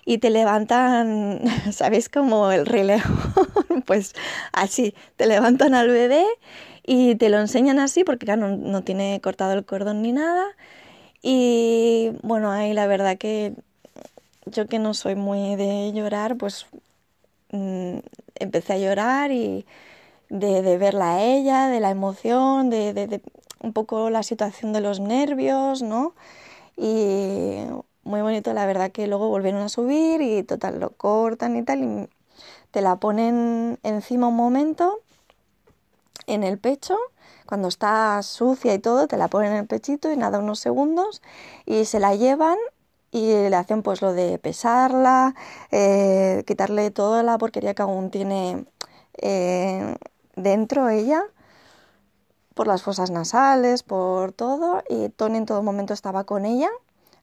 y 0.06 0.18
te 0.18 0.30
levantan, 0.30 1.42
¿sabéis? 1.72 2.08
Como 2.08 2.50
el 2.50 2.64
relevo, 2.64 3.04
pues 3.86 4.14
así, 4.52 4.94
te 5.16 5.26
levantan 5.26 5.74
al 5.74 5.88
bebé 5.88 6.24
y 6.82 7.16
te 7.16 7.28
lo 7.28 7.38
enseñan 7.38 7.78
así 7.78 8.04
porque 8.04 8.24
claro, 8.24 8.56
no, 8.56 8.82
tiene 8.82 9.20
cortado 9.22 9.52
el 9.52 9.66
cordón 9.66 10.00
ni 10.00 10.12
nada. 10.12 10.46
Y 11.20 12.12
bueno, 12.22 12.50
ahí 12.50 12.72
la 12.72 12.86
verdad 12.86 13.18
que 13.18 13.52
yo 14.46 14.66
que 14.66 14.78
no 14.78 14.94
soy 14.94 15.14
muy 15.14 15.56
de 15.56 15.92
llorar, 15.92 16.38
pues 16.38 16.66
mm, 17.50 17.98
empecé 18.36 18.72
a 18.72 18.78
llorar 18.78 19.30
y 19.30 19.66
de, 20.30 20.78
verla 20.78 21.16
a 21.16 21.22
ella, 21.22 21.68
de 21.68 21.80
la 21.80 21.90
emoción, 21.90 22.70
de, 22.70 22.94
de, 22.94 23.20
un 23.60 23.72
poco 23.72 24.10
la 24.10 24.22
situación 24.22 24.72
de 24.72 24.80
los 24.80 25.00
nervios, 25.00 25.82
¿no? 25.82 26.14
Y 26.76 27.58
muy 28.04 28.22
bonito, 28.22 28.52
la 28.52 28.66
verdad 28.66 28.90
que 28.92 29.06
luego 29.06 29.28
volvieron 29.28 29.62
a 29.62 29.68
subir 29.68 30.20
y 30.20 30.42
total, 30.42 30.80
lo 30.80 30.90
cortan 30.90 31.56
y 31.56 31.62
tal, 31.62 31.82
y 31.84 32.08
te 32.70 32.80
la 32.80 32.96
ponen 32.96 33.78
encima 33.82 34.28
un 34.28 34.36
momento 34.36 35.00
en 36.26 36.44
el 36.44 36.58
pecho, 36.58 36.96
cuando 37.46 37.68
está 37.68 38.22
sucia 38.22 38.74
y 38.74 38.78
todo, 38.78 39.08
te 39.08 39.16
la 39.16 39.28
ponen 39.28 39.52
en 39.52 39.58
el 39.58 39.66
pechito 39.66 40.12
y 40.12 40.16
nada, 40.16 40.38
unos 40.38 40.60
segundos, 40.60 41.22
y 41.66 41.84
se 41.86 42.00
la 42.00 42.14
llevan 42.14 42.58
y 43.10 43.32
le 43.32 43.56
hacen 43.56 43.82
pues 43.82 44.02
lo 44.02 44.12
de 44.12 44.38
pesarla, 44.38 45.34
eh, 45.70 46.44
quitarle 46.46 46.90
toda 46.90 47.22
la 47.22 47.38
porquería 47.38 47.74
que 47.74 47.82
aún 47.82 48.10
tiene 48.10 48.66
eh, 49.20 49.96
dentro 50.36 50.88
ella 50.90 51.24
por 52.58 52.66
las 52.66 52.82
fosas 52.82 53.12
nasales, 53.12 53.84
por 53.84 54.32
todo, 54.32 54.82
y 54.88 55.10
Tony 55.10 55.38
en 55.38 55.46
todo 55.46 55.62
momento 55.62 55.94
estaba 55.94 56.24
con 56.24 56.44
ella, 56.44 56.68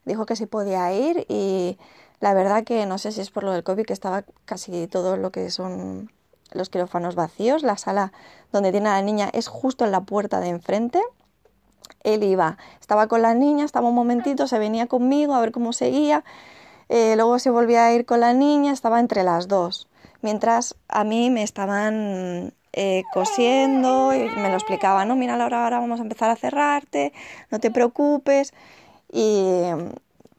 dijo 0.06 0.24
que 0.24 0.34
sí 0.34 0.46
podía 0.46 0.90
ir 0.94 1.26
y 1.28 1.76
la 2.20 2.32
verdad 2.32 2.64
que 2.64 2.86
no 2.86 2.96
sé 2.96 3.12
si 3.12 3.20
es 3.20 3.30
por 3.30 3.44
lo 3.44 3.52
del 3.52 3.62
COVID 3.62 3.84
que 3.84 3.92
estaba 3.92 4.24
casi 4.46 4.86
todo 4.86 5.18
lo 5.18 5.32
que 5.32 5.50
son 5.50 6.10
los 6.52 6.70
quirófanos 6.70 7.16
vacíos, 7.16 7.62
la 7.62 7.76
sala 7.76 8.14
donde 8.50 8.72
tiene 8.72 8.88
a 8.88 8.92
la 8.92 9.02
niña 9.02 9.28
es 9.30 9.46
justo 9.46 9.84
en 9.84 9.90
la 9.92 10.00
puerta 10.00 10.40
de 10.40 10.48
enfrente. 10.48 11.02
Él 12.02 12.22
iba, 12.22 12.56
estaba 12.80 13.06
con 13.06 13.20
la 13.20 13.34
niña, 13.34 13.66
estaba 13.66 13.90
un 13.90 13.94
momentito, 13.94 14.48
se 14.48 14.58
venía 14.58 14.86
conmigo 14.86 15.34
a 15.34 15.40
ver 15.42 15.52
cómo 15.52 15.74
seguía, 15.74 16.24
eh, 16.88 17.14
luego 17.14 17.38
se 17.40 17.50
volvía 17.50 17.84
a 17.84 17.92
ir 17.92 18.06
con 18.06 18.20
la 18.20 18.32
niña, 18.32 18.72
estaba 18.72 19.00
entre 19.00 19.22
las 19.22 19.48
dos, 19.48 19.86
mientras 20.22 20.76
a 20.88 21.04
mí 21.04 21.28
me 21.28 21.42
estaban 21.42 22.54
eh, 22.78 23.04
cosiendo 23.10 24.14
y 24.14 24.28
me 24.36 24.50
lo 24.50 24.56
explicaba, 24.56 25.06
no, 25.06 25.16
mira 25.16 25.38
Laura, 25.38 25.64
ahora 25.64 25.78
vamos 25.80 25.98
a 25.98 26.02
empezar 26.02 26.28
a 26.30 26.36
cerrarte, 26.36 27.14
no 27.50 27.58
te 27.58 27.70
preocupes. 27.70 28.52
Y 29.10 29.62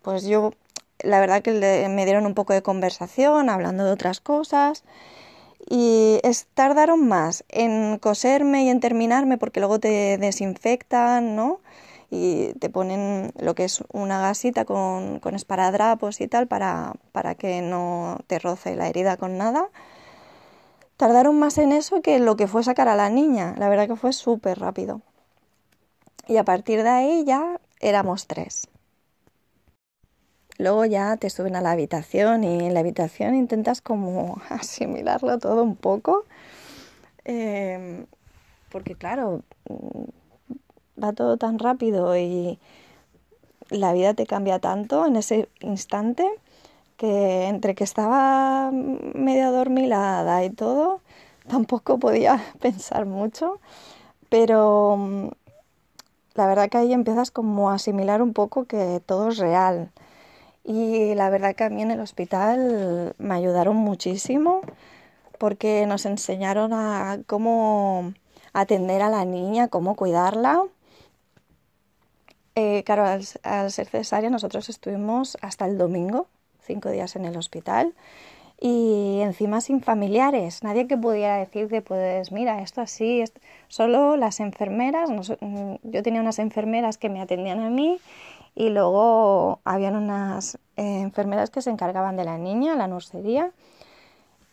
pues 0.04 0.24
yo, 0.26 0.54
la 1.00 1.20
verdad 1.20 1.42
que 1.42 1.88
me 1.90 2.06
dieron 2.06 2.28
un 2.28 2.36
poco 2.36 2.54
de 2.54 2.62
conversación, 2.62 3.50
hablando 3.50 3.86
de 3.86 3.92
otras 3.92 4.20
cosas. 4.22 4.84
Y 5.70 6.20
es, 6.24 6.48
tardaron 6.54 7.08
más 7.08 7.44
en 7.50 7.98
coserme 7.98 8.66
y 8.66 8.70
en 8.70 8.80
terminarme 8.82 9.38
porque 9.40 9.60
luego 9.60 9.80
te 9.80 10.18
desinfectan, 10.20 11.36
¿no? 11.36 11.60
Y 12.12 12.54
te 12.60 12.70
ponen 12.70 13.34
lo 13.40 13.56
que 13.56 13.66
es 13.66 13.84
una 13.92 14.22
gasita 14.22 14.64
con, 14.66 15.20
con 15.20 15.36
esparadrapos 15.36 16.22
y 16.22 16.28
tal 16.28 16.48
para, 16.48 16.94
para 17.12 17.36
que 17.36 17.62
no 17.62 18.20
te 18.28 18.40
roce 18.40 18.76
la 18.76 18.88
herida 18.90 19.18
con 19.18 19.38
nada 19.38 19.70
tardaron 20.98 21.40
más 21.40 21.58
en 21.60 21.72
eso 21.72 22.02
que 22.02 22.16
en 22.16 22.26
lo 22.26 22.36
que 22.36 22.48
fue 22.48 22.64
sacar 22.64 22.88
a 22.88 22.96
la 22.96 23.10
niña. 23.10 23.56
La 23.58 23.70
verdad 23.70 23.88
que 23.88 23.96
fue 23.96 24.14
súper 24.14 24.60
rápido. 24.60 25.02
Y 26.28 26.38
a 26.38 26.44
partir 26.44 26.84
de 26.84 26.90
ahí 26.90 27.24
ya 27.26 27.62
éramos 27.80 28.28
tres. 28.28 28.68
Luego 30.58 30.86
ya 30.86 31.18
te 31.18 31.30
suben 31.30 31.56
a 31.56 31.62
la 31.62 31.72
habitación 31.72 32.44
y 32.44 32.66
en 32.66 32.74
la 32.74 32.80
habitación 32.80 33.36
intentas 33.36 33.80
como 33.82 34.42
asimilarlo 34.50 35.38
todo 35.38 35.64
un 35.64 35.76
poco. 35.76 36.26
Em, 37.24 38.08
porque 38.72 38.96
claro, 38.96 39.44
mm, 39.70 41.02
va 41.04 41.14
todo 41.14 41.38
tan 41.38 41.60
rápido 41.60 42.18
y 42.18 42.60
la 43.70 43.94
vida 43.94 44.14
te 44.14 44.26
cambia 44.26 44.60
tanto 44.60 45.06
en 45.06 45.16
ese 45.18 45.50
instante 45.60 46.28
que 46.98 47.48
entre 47.48 47.76
que 47.76 47.84
estaba 47.84 48.72
medio 48.72 49.48
adormilada 49.48 50.44
y 50.44 50.50
todo, 50.50 51.02
tampoco 51.48 52.00
podía 52.00 52.44
pensar 52.60 53.06
mucho, 53.06 53.60
pero 54.30 54.98
mm, 54.98 55.30
la 56.36 56.48
verdad 56.48 56.70
que 56.70 56.78
ahí 56.80 56.94
empiezas 56.94 57.32
como 57.32 57.72
a 57.72 57.76
asimilar 57.76 58.22
un 58.22 58.34
poco 58.34 58.66
que 58.66 59.02
todo 59.06 59.30
es 59.30 59.38
real. 59.38 59.92
Y 60.64 61.16
la 61.16 61.30
verdad 61.30 61.56
que 61.56 61.64
a 61.64 61.70
mí 61.70 61.82
en 61.82 61.92
el 61.92 62.02
hospital 62.02 63.16
me 63.20 63.36
ayudaron 63.36 63.78
muchísimo 63.78 64.62
porque 65.40 65.86
nos 65.88 66.06
enseñaron 66.06 66.74
a 66.74 67.20
cómo 67.28 68.14
atender 68.54 69.02
a 69.02 69.10
la 69.10 69.26
niña, 69.26 69.70
cómo 69.70 69.96
cuidarla. 69.96 70.64
Eh, 72.56 72.84
claro, 72.84 73.06
al 73.44 73.72
ser 73.72 73.88
cesárea 73.88 74.30
nosotros 74.30 74.68
estuvimos 74.70 75.38
hasta 75.42 75.66
el 75.68 75.78
domingo 75.78 76.28
cinco 76.68 76.90
días 76.90 77.16
en 77.16 77.26
el 77.26 77.36
hospital. 77.38 77.94
Y 78.60 79.20
encima 79.22 79.62
sin 79.62 79.82
familiares, 79.82 80.64
nadie 80.64 80.88
que 80.88 80.98
pudiera 80.98 81.38
decirte, 81.38 81.82
pues 81.82 82.32
mira, 82.32 82.62
esto 82.62 82.82
así, 82.82 83.24
solo 83.68 84.18
las 84.18 84.40
enfermeras, 84.40 85.10
mm, 85.12 85.76
yo 85.84 86.04
tenía 86.04 86.22
unas 86.22 86.40
enfermeras 86.40 86.98
que 86.98 87.10
me 87.10 87.22
atendían 87.22 87.60
a 87.60 87.70
mí 87.70 88.00
y 88.56 88.70
luego 88.70 89.60
habían 89.64 89.96
unas 89.96 90.56
eh, 90.76 91.02
enfermeras 91.02 91.52
que 91.52 91.62
se 91.62 91.70
encargaban 91.70 92.18
de 92.18 92.26
la 92.26 92.40
niña, 92.40 92.76
la 92.76 92.88
nursería. 92.88 93.52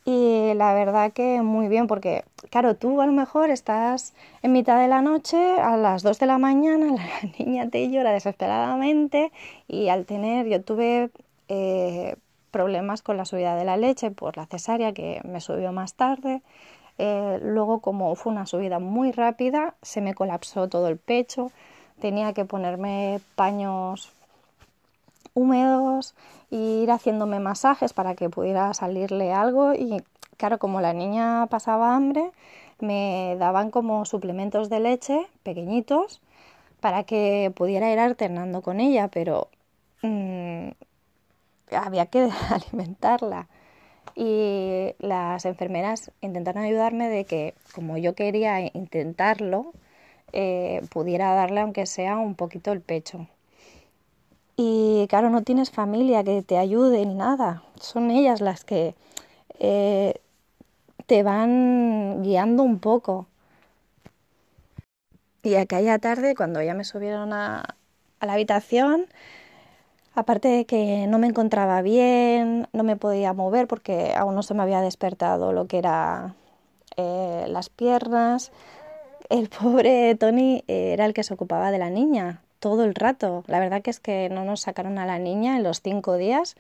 Y 0.04 0.52
la 0.54 0.75
verdad 0.75 1.12
que 1.12 1.40
muy 1.40 1.68
bien, 1.68 1.87
porque 1.87 2.25
claro, 2.50 2.76
tú 2.76 3.00
a 3.00 3.06
lo 3.06 3.12
mejor 3.12 3.49
estás 3.49 4.12
en 4.42 4.52
mitad 4.52 4.78
de 4.78 4.88
la 4.88 5.00
noche, 5.00 5.38
a 5.59 5.78
las 5.78 6.02
2 6.02 6.18
de 6.18 6.26
la 6.26 6.37
mañana, 6.37 6.92
la 7.23 7.30
niña 7.38 7.71
te 7.71 7.88
llora 7.90 8.12
desesperadamente 8.12 9.33
y 9.66 9.88
al 9.88 10.04
tener, 10.04 10.47
yo 10.47 10.62
tuve 10.62 11.11
eh, 11.48 12.16
problemas 12.50 13.02
con 13.02 13.16
la 13.16 13.24
subida 13.24 13.56
de 13.56 13.64
la 13.64 13.76
leche 13.76 14.10
por 14.10 14.36
la 14.36 14.46
cesárea 14.46 14.92
que 14.92 15.20
me 15.24 15.40
subió 15.40 15.72
más 15.72 15.94
tarde. 15.94 16.42
Eh, 16.98 17.40
luego, 17.42 17.80
como 17.80 18.14
fue 18.14 18.32
una 18.32 18.46
subida 18.46 18.78
muy 18.78 19.10
rápida, 19.12 19.74
se 19.82 20.00
me 20.00 20.14
colapsó 20.14 20.68
todo 20.68 20.88
el 20.88 20.96
pecho. 20.96 21.50
Tenía 22.00 22.32
que 22.32 22.44
ponerme 22.44 23.20
paños 23.34 24.12
húmedos, 25.34 26.14
ir 26.50 26.90
haciéndome 26.90 27.40
masajes 27.40 27.92
para 27.92 28.14
que 28.14 28.30
pudiera 28.30 28.72
salirle 28.74 29.32
algo 29.32 29.74
y 29.74 30.02
claro, 30.36 30.58
como 30.58 30.80
la 30.80 30.92
niña 30.92 31.46
pasaba 31.48 31.94
hambre, 31.94 32.30
me 32.80 33.36
daban 33.38 33.70
como 33.70 34.04
suplementos 34.04 34.68
de 34.68 34.80
leche 34.80 35.26
pequeñitos 35.42 36.20
para 36.80 37.04
que 37.04 37.52
pudiera 37.54 37.90
ir 37.92 37.98
alternando 37.98 38.62
con 38.62 38.80
ella, 38.80 39.08
pero 39.08 39.48
mm, 40.02 40.68
había 41.71 42.06
que 42.06 42.28
alimentarla. 42.50 43.49
Y 44.16 44.94
las 44.99 45.44
enfermeras 45.44 46.12
intentaron 46.21 46.64
ayudarme 46.64 47.09
de 47.09 47.25
que, 47.25 47.54
como 47.75 47.97
yo 47.99 48.14
quería 48.14 48.61
intentarlo, 48.61 49.73
eh, 50.33 50.83
pudiera 50.90 51.35
darle 51.35 51.61
aunque 51.61 51.87
sea 51.87 52.18
un 52.18 52.35
poquito 52.35 52.73
el 52.73 52.80
pecho. 52.80 53.28
Y 54.56 55.06
claro, 55.09 55.30
no 55.30 55.42
tienes 55.42 55.71
familia 55.71 56.23
que 56.23 56.42
te 56.42 56.59
ayude 56.59 57.04
ni 57.06 57.14
nada. 57.14 57.62
Son 57.80 58.11
ellas 58.11 58.40
las 58.40 58.64
que 58.64 58.94
eh, 59.59 60.14
te 61.06 61.23
van 61.23 62.23
guiando 62.23 62.62
un 62.62 62.78
poco. 62.78 63.26
Y 65.42 65.56
aquella 65.56 65.99
tarde, 65.99 66.35
cuando 66.35 66.62
ya 66.62 66.75
me 66.75 66.85
subieron 66.85 67.33
a, 67.33 67.76
la 68.21 68.33
habitación, 68.33 69.06
aparte 70.14 70.49
de 70.49 70.64
que 70.64 71.06
no 71.06 71.18
me 71.18 71.26
encontraba 71.26 71.83
bien, 71.83 72.68
no 72.73 72.85
me 72.85 72.97
podía 72.97 73.33
mover 73.33 73.66
porque 73.66 74.14
aún 74.16 74.35
no 74.35 74.42
se 74.42 74.54
me 74.54 74.62
había 74.62 74.80
despertado 74.80 75.52
lo 75.52 75.66
que 75.66 75.78
era 75.78 76.35
eh, 76.97 77.47
las 77.49 77.68
piernas, 77.68 78.52
el 79.28 79.49
pobre 79.61 80.14
Tony 80.14 80.64
era 80.66 81.06
el 81.06 81.14
que 81.14 81.23
se 81.23 81.35
ocupaba 81.35 81.71
de 81.71 81.78
la 81.78 81.90
niña 81.90 82.42
todo 82.61 82.85
el 82.85 82.94
rato. 82.94 83.44
La 83.47 83.61
verdad 83.61 83.83
es 83.85 84.00
que 84.00 84.30
no 84.30 84.47
nos 84.47 84.62
sacaron 84.62 84.99
a 84.99 85.04
la 85.04 85.18
niña 85.18 85.56
en 85.56 85.62
los 85.62 85.83
cinco 85.83 86.16
días. 86.16 86.56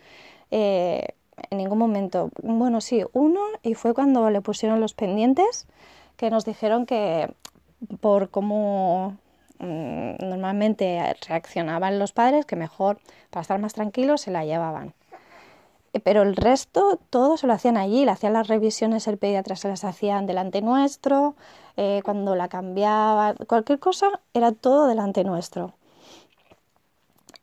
Eh, 0.50 1.14
en 1.50 1.58
ningún 1.58 1.78
momento. 1.78 2.30
Bueno, 2.42 2.80
sí, 2.80 3.04
uno, 3.12 3.40
y 3.62 3.74
fue 3.74 3.94
cuando 3.94 4.30
le 4.30 4.40
pusieron 4.40 4.80
los 4.80 4.94
pendientes, 4.94 5.66
que 6.16 6.30
nos 6.30 6.44
dijeron 6.44 6.86
que 6.86 7.32
por 8.00 8.30
cómo 8.30 9.16
mm, 9.58 10.16
normalmente 10.20 11.16
reaccionaban 11.28 11.98
los 11.98 12.12
padres, 12.12 12.46
que 12.46 12.56
mejor, 12.56 12.98
para 13.30 13.42
estar 13.42 13.58
más 13.60 13.74
tranquilos, 13.74 14.22
se 14.22 14.30
la 14.30 14.44
llevaban. 14.44 14.94
Eh, 15.94 16.00
pero 16.00 16.22
el 16.22 16.36
resto, 16.36 16.98
todo 17.08 17.36
se 17.36 17.46
lo 17.46 17.52
hacían 17.52 17.76
allí, 17.76 18.04
le 18.04 18.10
hacían 18.10 18.32
las 18.32 18.48
revisiones, 18.48 19.06
el 19.06 19.16
pediatra 19.16 19.56
se 19.56 19.68
las 19.68 19.84
hacían 19.84 20.26
delante 20.26 20.60
nuestro, 20.60 21.36
eh, 21.76 22.02
cuando 22.04 22.34
la 22.34 22.48
cambiaba, 22.48 23.34
cualquier 23.46 23.78
cosa, 23.78 24.20
era 24.34 24.52
todo 24.52 24.88
delante 24.88 25.24
nuestro. 25.24 25.74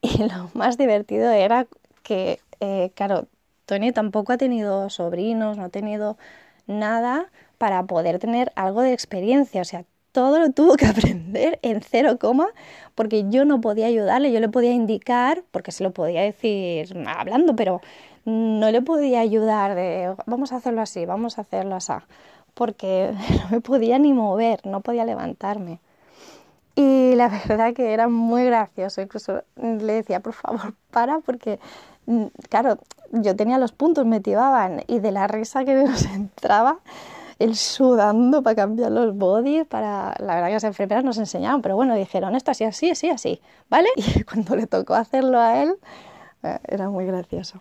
Y 0.01 0.17
lo 0.23 0.49
más 0.53 0.77
divertido 0.77 1.31
era 1.31 1.67
que, 2.03 2.39
eh, 2.59 2.91
claro, 2.95 3.27
Tony 3.65 3.91
tampoco 3.91 4.33
ha 4.33 4.37
tenido 4.37 4.89
sobrinos, 4.89 5.57
no 5.57 5.65
ha 5.65 5.69
tenido 5.69 6.17
nada 6.67 7.27
para 7.57 7.83
poder 7.83 8.19
tener 8.19 8.51
algo 8.55 8.81
de 8.81 8.93
experiencia. 8.93 9.61
O 9.61 9.65
sea, 9.65 9.85
todo 10.11 10.39
lo 10.39 10.51
tuvo 10.51 10.75
que 10.75 10.85
aprender 10.87 11.59
en 11.61 11.81
cero 11.81 12.17
coma 12.19 12.47
porque 12.95 13.25
yo 13.29 13.45
no 13.45 13.61
podía 13.61 13.87
ayudarle, 13.87 14.31
yo 14.31 14.39
le 14.39 14.49
podía 14.49 14.71
indicar, 14.71 15.43
porque 15.51 15.71
se 15.71 15.83
lo 15.83 15.91
podía 15.91 16.21
decir 16.21 16.95
hablando, 17.07 17.55
pero 17.55 17.81
no 18.25 18.69
le 18.71 18.81
podía 18.81 19.21
ayudar 19.21 19.75
de 19.75 20.15
vamos 20.25 20.51
a 20.51 20.57
hacerlo 20.57 20.81
así, 20.81 21.05
vamos 21.05 21.37
a 21.37 21.41
hacerlo 21.41 21.75
así, 21.75 21.93
porque 22.53 23.13
no 23.43 23.49
me 23.49 23.61
podía 23.61 23.99
ni 23.99 24.13
mover, 24.13 24.65
no 24.65 24.81
podía 24.81 25.05
levantarme. 25.05 25.79
Y 26.75 27.15
la 27.15 27.27
verdad 27.47 27.73
que 27.73 27.93
era 27.93 28.07
muy 28.07 28.45
gracioso, 28.45 29.01
incluso 29.01 29.43
le 29.55 29.93
decía, 29.93 30.19
por 30.19 30.33
favor, 30.33 30.73
para, 30.91 31.19
porque, 31.19 31.59
mm, 32.05 32.25
claro, 32.49 32.77
yo 33.11 33.35
tenía 33.35 33.57
los 33.57 33.71
puntos, 33.71 34.05
me 34.05 34.19
tibaban, 34.19 34.83
y 34.87 34.99
de 34.99 35.11
la 35.11 35.27
risa 35.27 35.65
que 35.65 35.73
nos 35.73 36.05
entraba, 36.05 36.79
el 37.43 37.55
sudando 37.55 38.43
para 38.43 38.55
cambiar 38.55 38.91
los 38.91 39.15
bodies, 39.15 39.65
para, 39.67 40.15
la 40.19 40.35
verdad 40.35 40.47
que 40.47 40.53
las 40.53 40.63
enfermeras 40.63 41.03
nos 41.03 41.17
enseñaban, 41.17 41.61
pero 41.61 41.75
bueno, 41.75 41.95
dijeron, 41.95 42.35
esto 42.35 42.51
así, 42.51 42.63
así, 42.63 42.89
así, 42.89 43.09
así, 43.09 43.41
¿vale? 43.69 43.89
Y 44.15 44.23
cuando 44.23 44.55
le 44.55 44.67
tocó 44.67 44.93
hacerlo 44.93 45.39
a 45.39 45.61
él, 45.61 45.73
eh, 46.43 46.59
era 46.67 46.89
muy 46.89 47.05
gracioso. 47.05 47.59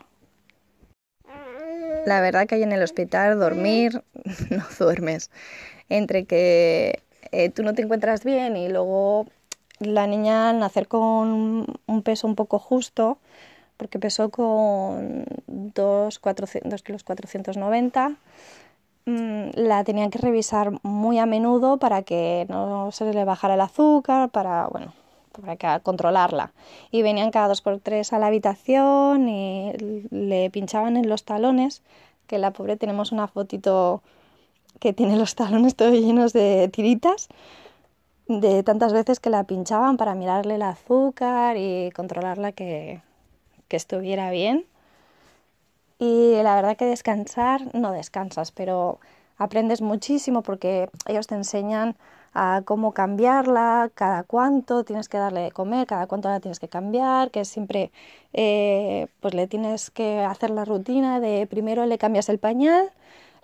La 2.07 2.21
verdad 2.21 2.47
que 2.47 2.55
ahí 2.55 2.63
en 2.63 2.73
el 2.73 2.83
hospital 2.83 3.39
dormir 3.39 4.03
no 4.51 4.65
duermes. 4.79 5.31
Entre 5.89 6.25
que 6.25 7.03
eh, 7.33 7.51
tú 7.51 7.63
no 7.63 7.75
te 7.75 7.83
encuentras 7.83 8.25
bien 8.25 8.57
y 8.57 8.69
luego 8.69 9.27
la 9.81 10.07
niña 10.07 10.51
al 10.51 10.59
nacer 10.59 10.89
con 10.89 11.67
un 11.87 12.03
peso 12.03 12.27
un 12.27 12.37
poco 12.37 12.59
justo, 12.59 13.19
porque 13.81 13.99
pesó 13.99 14.29
con 14.29 15.25
2, 15.47 16.21
kilos 16.85 17.03
490, 17.03 18.09
mm, 18.11 18.17
la 19.55 19.85
tenían 19.85 20.11
que 20.11 20.19
revisar 20.19 20.73
muy 20.83 21.19
a 21.19 21.27
menudo 21.27 21.79
para 21.79 22.03
que 22.03 22.47
no 22.49 22.91
se 22.93 23.13
le 23.13 23.25
bajara 23.25 23.55
el 23.55 23.61
azúcar, 23.61 24.31
para, 24.31 24.67
bueno, 24.69 24.93
para 25.33 25.81
controlarla. 25.81 26.53
Y 26.91 27.03
venían 27.03 27.31
cada 27.31 27.49
dos 27.49 27.63
por 27.63 27.79
tres 27.79 28.13
a 28.13 28.19
la 28.19 28.27
habitación 28.27 29.29
y 29.29 29.73
le 30.11 30.51
pinchaban 30.51 30.97
en 30.97 31.09
los 31.09 31.25
talones, 31.25 31.83
que 32.27 32.39
la 32.39 32.53
pobre 32.53 32.77
tenemos 32.77 33.13
una 33.13 33.27
fotito 33.27 34.03
que 34.79 34.93
tiene 34.93 35.17
los 35.17 35.35
talones 35.35 35.75
todos 35.75 35.93
llenos 35.93 36.33
de 36.33 36.69
tiritas, 36.69 37.29
de 38.29 38.63
tantas 38.63 38.93
veces 38.93 39.21
que 39.21 39.31
la 39.31 39.45
pinchaban 39.45 39.97
para 39.97 40.15
mirarle 40.15 40.55
el 40.55 40.63
azúcar 40.63 41.57
y 41.57 41.91
controlarla 41.91 42.53
que, 42.53 43.03
que 43.69 43.77
estuviera 43.77 44.31
bien. 44.31 44.67
Y 46.01 46.33
la 46.43 46.55
verdad 46.55 46.79
que 46.79 46.87
descansar, 46.87 47.61
no 47.75 47.93
descansas, 47.93 48.53
pero 48.53 48.99
aprendes 49.37 49.83
muchísimo 49.83 50.43
porque 50.43 50.89
ellos 51.07 51.27
te 51.27 51.35
enseñan 51.35 51.95
a 52.33 52.63
cómo 52.65 52.93
cambiarla, 52.93 53.91
cada 53.95 54.23
cuánto 54.23 54.83
tienes 54.85 55.11
que 55.11 55.19
darle 55.19 55.41
de 55.41 55.53
comer, 55.53 55.87
cada 55.87 56.07
cuánto 56.07 56.31
la 56.31 56.41
tienes 56.41 56.59
que 56.59 56.69
cambiar, 56.69 57.31
que 57.31 57.45
siempre 57.45 57.91
eh, 58.33 59.09
pues 59.21 59.35
le 59.35 59.47
tienes 59.47 59.91
que 59.91 60.21
hacer 60.21 60.49
la 60.49 60.65
rutina 60.65 61.21
de 61.21 61.47
primero 61.47 61.85
le 61.85 61.99
cambias 61.99 62.31
el 62.31 62.39
pañal, 62.39 62.91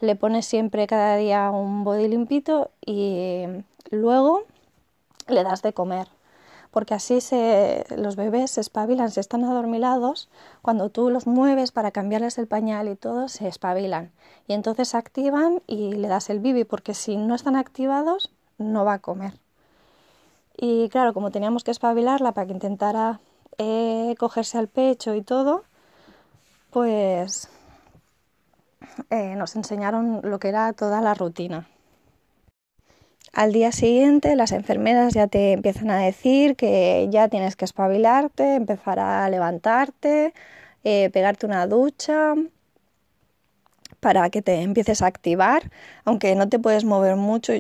le 0.01 0.17
pones 0.17 0.47
siempre 0.47 0.87
cada 0.87 1.17
día 1.17 1.51
un 1.51 1.85
body 1.85 2.09
limpito 2.09 2.71
y 2.85 3.45
luego 3.91 4.45
le 5.29 5.43
das 5.45 5.61
de 5.61 5.75
comer. 5.75 6.16
Porque 6.77 6.93
así 6.93 7.23
se, 7.23 7.87
los 7.97 8.17
bebés 8.17 8.51
se 8.51 8.61
espabilan, 8.61 9.11
se 9.11 9.21
están 9.21 9.43
adormilados, 9.45 10.29
cuando 10.61 10.91
tú 10.91 11.09
los 11.09 11.27
mueves 11.27 11.73
para 11.73 11.91
cambiarles 11.91 12.37
el 12.37 12.49
pañal 12.49 12.87
y 12.89 12.97
todo, 12.97 13.29
se 13.29 13.49
espabilan. 13.49 14.13
Y 14.47 14.53
entonces 14.53 14.95
activan 14.95 15.63
y 15.67 15.95
le 15.95 16.07
das 16.07 16.29
el 16.29 16.39
bibi, 16.39 16.65
porque 16.65 16.93
si 16.93 17.17
no 17.17 17.35
están 17.35 17.57
activados, 17.57 18.31
no 18.59 18.85
va 18.85 18.93
a 18.93 18.99
comer. 18.99 19.33
Y 20.55 20.91
claro, 20.91 21.15
como 21.15 21.31
teníamos 21.31 21.65
que 21.65 21.71
espabilarla 21.71 22.33
para 22.33 22.47
que 22.47 22.53
intentara 22.53 23.21
eh, 23.57 24.15
cogerse 24.19 24.59
al 24.59 24.69
pecho 24.69 25.15
y 25.15 25.23
todo, 25.23 25.65
pues 26.69 27.49
eh, 29.09 29.35
nos 29.35 29.57
enseñaron 29.57 30.21
lo 30.23 30.39
que 30.39 30.51
era 30.51 30.75
toda 30.75 31.01
la 31.01 31.15
rutina. 31.15 31.67
Al 33.37 33.53
día 33.53 33.71
siguiente 33.71 34.35
las 34.35 34.51
enfermeras 34.51 35.13
ya 35.13 35.27
te 35.27 35.53
empiezan 35.53 35.91
a 35.91 35.99
decir 35.99 36.57
que 36.57 37.07
ya 37.11 37.29
tienes 37.29 37.55
que 37.55 37.67
espabilarte, 37.67 38.55
empezar 38.55 38.99
a 38.99 39.29
levantarte, 39.29 40.33
eh, 40.85 41.11
pegarte 41.11 41.45
una 41.45 41.67
ducha 41.67 42.33
para 44.01 44.31
que 44.31 44.41
te 44.41 44.63
empieces 44.63 45.03
a 45.03 45.07
activar, 45.09 45.71
aunque 46.07 46.35
no 46.35 46.49
te 46.49 46.59
puedes 46.59 46.87
mover 46.87 47.17
mucho. 47.17 47.53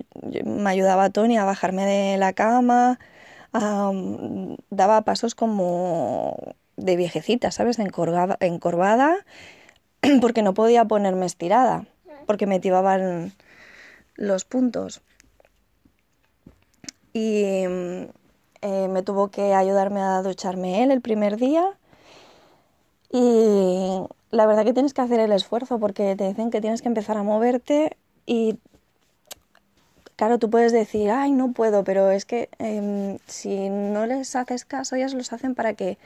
Me 0.46 0.70
ayudaba 0.70 1.10
Tony 1.10 1.36
a 1.36 1.44
bajarme 1.44 1.84
de 1.84 2.16
la 2.16 2.32
cama, 2.32 2.98
daba 3.52 5.02
pasos 5.02 5.34
como 5.34 6.38
de 6.78 6.96
viejecita, 6.96 7.50
¿sabes? 7.50 7.78
Encorvada, 7.78 8.38
encorvada 8.40 9.14
porque 10.22 10.40
no 10.40 10.54
podía 10.54 10.86
ponerme 10.86 11.26
estirada, 11.26 11.84
porque 12.24 12.46
me 12.46 12.60
tibaban 12.60 13.34
los 14.14 14.46
puntos. 14.46 15.02
Y 17.16 17.44
eh, 18.61 18.88
me 18.90 19.02
tuvo 19.02 19.29
que 19.29 19.55
ayudarme 19.55 20.02
a 20.02 20.20
ducharme 20.20 20.83
él 20.83 20.90
el 20.90 21.00
primer 21.00 21.38
día. 21.38 21.64
Y 23.11 24.02
la 24.31 24.44
verdad 24.44 24.66
que 24.66 24.74
tienes 24.74 24.92
que 24.92 25.00
hacer 25.00 25.20
el 25.20 25.33
esfuerzo 25.33 25.79
porque 25.79 26.14
te 26.14 26.29
dicen 26.29 26.50
que 26.50 26.61
tienes 26.61 26.83
que 26.83 26.88
empezar 26.88 27.16
a 27.16 27.22
moverte 27.22 27.96
y 28.26 28.59
claro, 30.16 30.38
tú 30.38 30.50
puedes 30.50 30.72
decir, 30.72 31.11
ay, 31.11 31.33
no 31.33 31.52
puedo, 31.52 31.85
pero 31.85 32.11
es 32.11 32.26
que 32.26 32.50
em, 32.59 33.18
si 33.26 33.70
no 33.70 34.05
les 34.05 34.37
haces 34.37 34.66
caso, 34.66 34.96
ellas 34.96 35.14
los 35.14 35.33
hacen 35.33 35.55
para 35.55 35.72
que 35.72 35.96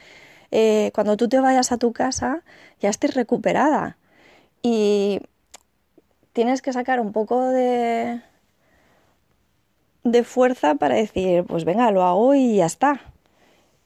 eh, 0.53 0.93
cuando 0.95 1.17
tú 1.17 1.29
te 1.29 1.41
vayas 1.41 1.73
a 1.73 1.79
tu 1.79 1.93
casa 1.93 2.45
ya 2.81 2.89
estés 2.89 3.15
recuperada. 3.15 3.97
Y 4.63 5.23
tienes 6.33 6.63
que 6.63 6.73
sacar 6.73 7.01
un 7.01 7.13
poco 7.13 7.49
de, 7.49 8.21
de 10.05 10.25
fuerza 10.25 10.75
para 10.77 10.95
decir, 10.97 11.45
pues 11.45 11.65
venga, 11.65 11.91
lo 11.91 12.03
hago 12.03 12.35
y 12.35 12.57
ya 12.57 12.67
está. 12.67 13.01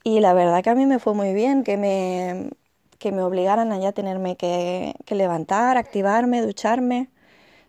Y 0.05 0.21
la 0.21 0.35
verdad 0.35 0.63
que 0.63 0.71
a 0.71 0.75
mí 0.75 0.87
me 0.87 0.99
fue 0.99 1.15
muy 1.15 1.33
bien, 1.35 1.65
que 1.65 1.77
me, 1.77 2.51
que 2.99 3.13
me 3.13 3.23
obligaran 3.23 3.73
a 3.73 3.79
ya 3.79 3.93
tenerme 3.93 4.37
que, 4.37 4.95
levantar, 5.11 5.77
activarme, 5.77 6.43
ducharme. 6.43 7.09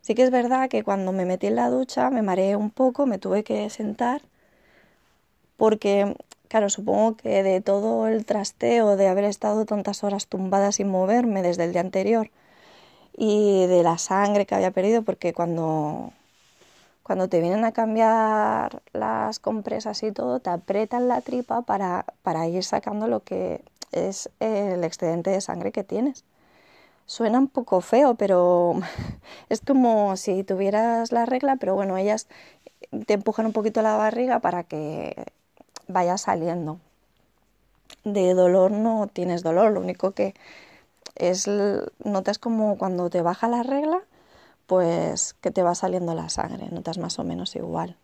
Sí 0.02 0.16
que 0.16 0.24
es 0.24 0.32
verdad 0.32 0.70
que 0.70 0.84
cuando 0.84 1.12
me 1.12 1.26
metí 1.26 1.48
en 1.48 1.56
la 1.56 1.70
ducha 1.70 2.10
me 2.12 2.22
mareé 2.22 2.56
un 2.56 2.72
poco, 2.72 3.06
me 3.06 3.20
tuve 3.20 3.44
que 3.44 3.70
sentar, 3.70 4.22
porque, 5.58 6.16
claro, 6.48 6.70
supongo 6.70 7.16
que 7.18 7.44
de 7.44 7.62
todo 7.62 8.08
el 8.08 8.26
trasteo 8.26 8.96
de 8.98 9.08
haber 9.08 9.26
estado 9.26 9.66
tantas 9.66 10.04
horas 10.04 10.28
tumbada 10.28 10.72
sin 10.72 10.90
moverme 10.90 11.42
desde 11.42 11.64
el 11.66 11.72
día 11.72 11.82
anterior 11.82 12.30
y 13.18 13.66
de 13.68 13.84
la 13.84 13.98
sangre 13.98 14.46
que 14.46 14.56
había 14.56 14.72
perdido, 14.72 15.04
porque 15.04 15.34
cuando, 15.34 16.12
cuando 17.06 17.30
te 17.30 17.40
vienen 17.40 17.64
a 17.66 17.72
cambiar 17.72 18.82
las 18.92 19.38
compresas 19.38 20.02
y 20.02 20.12
todo, 20.12 20.40
te 20.40 20.50
apretan 20.50 21.08
la 21.08 21.22
tripa 21.22 21.62
para, 21.62 22.04
para 22.24 22.48
ir 22.48 22.64
sacando 22.64 23.08
lo 23.08 23.20
que 23.20 23.64
es 23.92 24.32
el 24.40 24.84
excedente 24.84 25.30
de 25.30 25.40
sangre 25.40 25.72
que 25.72 25.84
tienes. 25.84 26.24
Suena 27.06 27.38
un 27.38 27.48
poco 27.48 27.82
feo, 27.82 28.16
pero 28.16 28.74
es 29.50 29.62
como 29.62 30.18
si 30.18 30.44
tuvieras 30.44 31.12
la 31.12 31.28
regla, 31.28 31.58
pero 31.58 31.76
bueno, 31.76 31.96
ellas 31.96 32.28
te 33.06 33.14
empujan 33.14 33.46
un 33.46 33.54
poquito 33.54 33.84
la 33.84 33.98
barriga 33.98 34.40
para 34.40 34.64
que 34.64 35.32
vaya 35.88 36.18
saliendo. 36.18 36.80
De 38.04 38.34
dolor 38.34 38.72
no 38.72 39.06
tienes 39.14 39.44
dolor, 39.44 39.72
lo 39.74 39.80
único 39.80 40.10
que 40.10 40.34
es 41.14 41.48
notas 42.04 42.40
como 42.40 42.80
cuando 42.80 43.12
te 43.12 43.22
baja 43.22 43.48
la 43.48 43.62
regla, 43.62 44.02
pues 44.68 45.34
que 45.36 45.52
te 45.52 45.64
va 45.64 45.76
saliendo 45.76 46.14
la 46.16 46.30
sangre, 46.30 46.68
notas 46.72 46.98
más 46.98 47.20
o 47.20 47.24
menos 47.24 47.56
igual. 47.56 47.98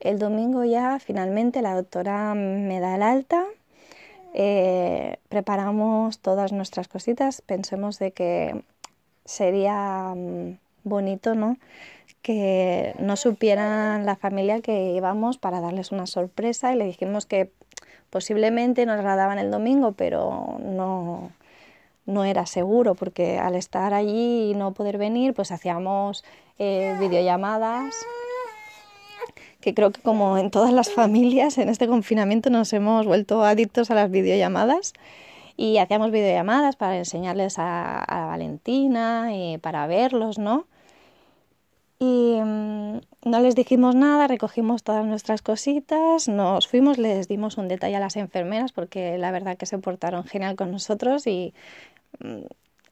El 0.00 0.18
domingo 0.18 0.64
ya 0.64 0.98
finalmente 0.98 1.62
la 1.62 1.74
doctora 1.74 2.34
me 2.34 2.80
da 2.80 2.96
el 2.96 3.02
alta 3.02 3.46
eh, 4.36 5.18
preparamos 5.28 6.18
todas 6.18 6.52
nuestras 6.52 6.88
cositas, 6.88 7.40
pensemos 7.40 8.00
de 8.00 8.10
que 8.10 8.64
sería 9.24 10.12
mm, 10.16 10.58
bonito, 10.82 11.36
¿no? 11.36 11.56
Que 12.20 12.94
no 12.98 13.16
supieran 13.16 14.06
la 14.06 14.16
familia 14.16 14.60
que 14.60 14.92
íbamos 14.92 15.38
para 15.38 15.60
darles 15.60 15.92
una 15.92 16.06
sorpresa 16.06 16.72
y 16.72 16.76
le 16.76 16.84
dijimos 16.86 17.26
que 17.26 17.52
posiblemente 18.10 18.86
nos 18.86 19.04
la 19.04 19.14
daban 19.14 19.38
el 19.38 19.52
domingo, 19.52 19.92
pero 19.92 20.58
no, 20.60 21.30
no 22.06 22.24
era 22.24 22.46
seguro 22.46 22.94
porque 22.94 23.38
al 23.38 23.54
estar 23.54 23.94
allí 23.94 24.50
y 24.50 24.54
no 24.54 24.72
poder 24.72 24.98
venir, 24.98 25.34
pues 25.34 25.52
hacíamos 25.52 26.24
eh, 26.58 26.96
videollamadas 27.00 27.94
que 29.64 29.72
creo 29.72 29.90
que 29.90 30.02
como 30.02 30.36
en 30.36 30.50
todas 30.50 30.74
las 30.74 30.92
familias 30.92 31.56
en 31.56 31.70
este 31.70 31.88
confinamiento 31.88 32.50
nos 32.50 32.70
hemos 32.74 33.06
vuelto 33.06 33.42
adictos 33.44 33.90
a 33.90 33.94
las 33.94 34.10
videollamadas 34.10 34.92
y 35.56 35.78
hacíamos 35.78 36.10
videollamadas 36.10 36.76
para 36.76 36.98
enseñarles 36.98 37.54
a, 37.58 38.04
Valentina 38.08 39.34
y 39.34 39.58
para 39.58 39.86
verlos, 39.86 40.38
¿no? 40.38 40.66
Y 41.98 42.40
mm, 42.42 43.00
no 43.24 43.40
les 43.40 43.54
dijimos 43.54 43.94
nada, 43.94 44.26
recogimos 44.26 44.82
todas 44.82 45.06
nuestras 45.06 45.40
cositas, 45.40 46.28
nos 46.28 46.68
fuimos, 46.68 46.98
les 46.98 47.28
dimos 47.28 47.56
un 47.56 47.68
detalle 47.68 47.96
a 47.96 48.00
las 48.00 48.16
enfermeras 48.16 48.72
porque 48.72 49.16
la 49.16 49.30
verdad 49.30 49.56
que 49.56 49.64
se 49.64 49.78
portaron 49.78 50.24
genial 50.24 50.56
con 50.56 50.72
nosotros 50.72 51.26
y 51.26 51.54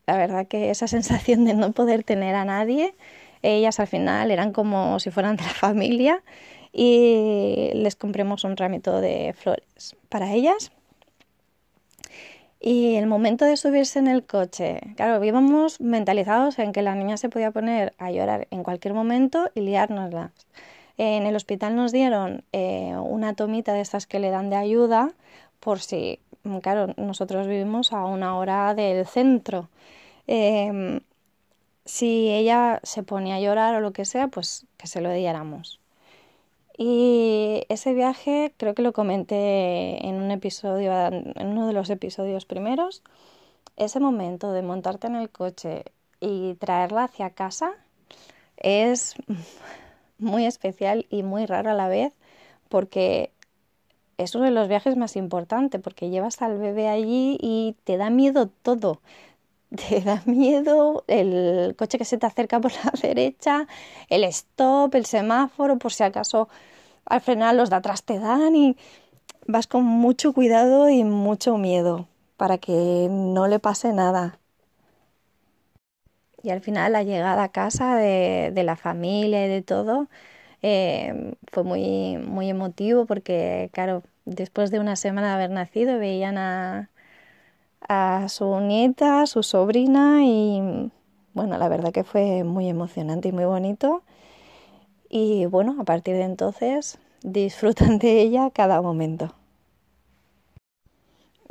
la 0.06 0.16
verdad 0.16 0.46
que 0.46 0.70
esa 0.70 0.86
sensación 0.96 1.44
de 1.44 1.54
no 1.54 1.72
poder 1.72 2.04
tener 2.04 2.34
a 2.34 2.44
nadie, 2.44 2.94
ellas 3.42 3.80
al 3.80 3.86
final 3.86 4.30
eran 4.30 4.52
como 4.52 5.00
si 5.00 5.10
fueran 5.10 5.36
de 5.36 5.44
la 5.44 5.50
familia 5.50 6.22
y 6.72 7.70
les 7.74 7.96
compremos 7.96 8.44
un 8.44 8.56
ramito 8.56 9.00
de 9.00 9.34
flores 9.36 9.96
para 10.08 10.32
ellas. 10.32 10.72
Y 12.64 12.94
el 12.94 13.08
momento 13.08 13.44
de 13.44 13.56
subirse 13.56 13.98
en 13.98 14.06
el 14.06 14.24
coche, 14.24 14.80
claro, 14.94 15.22
íbamos 15.24 15.80
mentalizados 15.80 16.60
en 16.60 16.70
que 16.70 16.82
la 16.82 16.94
niña 16.94 17.16
se 17.16 17.28
podía 17.28 17.50
poner 17.50 17.92
a 17.98 18.12
llorar 18.12 18.46
en 18.52 18.62
cualquier 18.62 18.94
momento 18.94 19.50
y 19.56 19.62
liárnoslas. 19.62 20.30
En 20.96 21.24
el 21.24 21.34
hospital 21.34 21.74
nos 21.74 21.90
dieron 21.90 22.44
eh, 22.52 22.94
una 22.96 23.34
tomita 23.34 23.72
de 23.72 23.80
estas 23.80 24.06
que 24.06 24.20
le 24.20 24.30
dan 24.30 24.48
de 24.48 24.56
ayuda 24.56 25.12
por 25.58 25.80
si, 25.80 26.20
claro, 26.62 26.94
nosotros 26.96 27.46
vivimos 27.46 27.92
a 27.92 28.04
una 28.04 28.36
hora 28.36 28.74
del 28.74 29.06
centro. 29.06 29.68
Em, 30.26 31.00
si 31.84 32.30
ella 32.30 32.80
se 32.84 33.02
ponía 33.02 33.36
a 33.36 33.40
llorar 33.40 33.74
o 33.74 33.80
lo 33.80 33.92
que 33.92 34.04
sea, 34.04 34.28
pues 34.28 34.66
que 34.76 34.86
se 34.86 35.00
lo 35.00 35.12
diéramos. 35.12 35.80
Y 36.76 37.64
ese 37.68 37.94
viaje 37.94 38.54
creo 38.56 38.74
que 38.74 38.82
lo 38.82 38.92
comenté 38.92 40.06
en 40.06 40.16
un 40.16 40.30
episodio, 40.30 40.92
en 40.92 41.46
uno 41.46 41.66
de 41.66 41.72
los 41.74 41.90
episodios 41.90 42.46
primeros. 42.46 43.02
Ese 43.76 44.00
momento 44.00 44.52
de 44.52 44.62
montarte 44.62 45.06
en 45.06 45.16
el 45.16 45.30
coche 45.30 45.84
y 46.20 46.54
traerla 46.54 47.04
hacia 47.04 47.30
casa 47.30 47.72
es 48.56 49.14
muy 50.18 50.46
especial 50.46 51.06
y 51.10 51.22
muy 51.22 51.46
raro 51.46 51.70
a 51.70 51.74
la 51.74 51.88
vez 51.88 52.12
porque 52.68 53.32
es 54.22 54.34
uno 54.34 54.44
de 54.46 54.50
los 54.50 54.68
viajes 54.68 54.96
más 54.96 55.16
importantes 55.16 55.80
porque 55.80 56.10
llevas 56.10 56.42
al 56.42 56.58
bebé 56.58 56.88
allí 56.88 57.38
y 57.40 57.76
te 57.84 57.96
da 57.96 58.10
miedo 58.10 58.48
todo. 58.48 59.00
Te 59.88 60.02
da 60.02 60.22
miedo 60.26 61.04
el 61.08 61.74
coche 61.78 61.98
que 61.98 62.04
se 62.04 62.18
te 62.18 62.26
acerca 62.26 62.60
por 62.60 62.72
la 62.72 62.92
derecha, 63.02 63.66
el 64.10 64.24
stop, 64.24 64.94
el 64.94 65.06
semáforo, 65.06 65.78
por 65.78 65.92
si 65.92 66.04
acaso 66.04 66.48
al 67.06 67.20
frenar 67.22 67.54
los 67.54 67.70
de 67.70 67.76
atrás 67.76 68.04
te 68.04 68.18
dan 68.18 68.54
y 68.56 68.76
vas 69.46 69.66
con 69.66 69.84
mucho 69.84 70.32
cuidado 70.32 70.88
y 70.90 71.04
mucho 71.04 71.58
miedo 71.58 72.06
para 72.36 72.58
que 72.58 73.08
no 73.10 73.48
le 73.48 73.58
pase 73.58 73.92
nada. 73.92 74.38
Y 76.42 76.50
al 76.50 76.60
final 76.60 76.92
la 76.92 77.02
llegada 77.04 77.44
a 77.44 77.48
casa 77.52 77.96
de, 77.96 78.52
la 78.64 78.76
familia 78.76 79.46
y 79.46 79.48
de 79.48 79.62
todo 79.62 80.08
eh, 80.62 81.34
fue 81.52 81.62
muy, 81.64 82.18
muy 82.18 82.50
emotivo 82.50 83.06
porque, 83.06 83.70
claro, 83.72 84.02
después 84.24 84.70
de 84.70 84.80
una 84.80 84.96
semana 84.96 85.28
de 85.28 85.34
haber 85.34 85.50
nacido 85.50 85.98
veían 85.98 86.38
a, 86.38 86.88
su 88.28 88.60
nieta, 88.60 89.22
a 89.22 89.26
su 89.26 89.42
sobrina 89.42 90.24
y 90.24 90.90
bueno, 91.34 91.58
la 91.58 91.68
verdad 91.68 91.92
que 91.92 92.04
fue 92.04 92.44
muy 92.44 92.68
emocionante 92.68 93.28
y 93.28 93.32
muy 93.32 93.44
bonito. 93.44 94.02
Y 95.08 95.46
bueno, 95.46 95.76
a 95.78 95.84
partir 95.84 96.14
de 96.14 96.22
entonces 96.22 96.98
disfrutan 97.22 97.98
de 97.98 98.20
ella 98.22 98.50
cada 98.50 98.80
momento. 98.80 99.34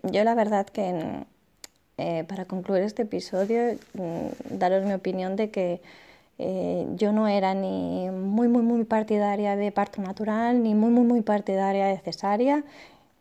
Yo 0.03 0.23
la 0.23 0.33
verdad 0.33 0.65
que 0.65 1.25
eh, 1.97 2.23
para 2.27 2.45
concluir 2.45 2.81
este 2.81 3.03
episodio, 3.03 3.77
mm, 3.93 4.57
daros 4.57 4.85
mi 4.85 4.93
opinión 4.93 5.35
de 5.35 5.51
que 5.51 5.81
eh, 6.43 6.87
yo 6.95 7.11
no 7.11 7.27
era 7.27 7.53
ni 7.53 8.09
muy, 8.09 8.47
muy, 8.47 8.63
muy 8.63 8.83
partidaria 8.83 9.55
de 9.55 9.71
parto 9.71 10.01
natural, 10.01 10.63
ni 10.63 10.73
muy, 10.73 10.89
muy, 10.89 11.03
muy 11.03 11.21
partidaria 11.21 11.85
de 11.85 11.99
cesárea. 11.99 12.63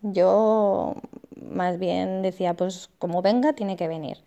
Yo 0.00 0.94
más 1.36 1.78
bien 1.78 2.22
decía, 2.22 2.54
pues 2.54 2.88
como 2.98 3.20
venga, 3.20 3.52
tiene 3.52 3.76
que 3.76 3.88
venir. 3.88 4.18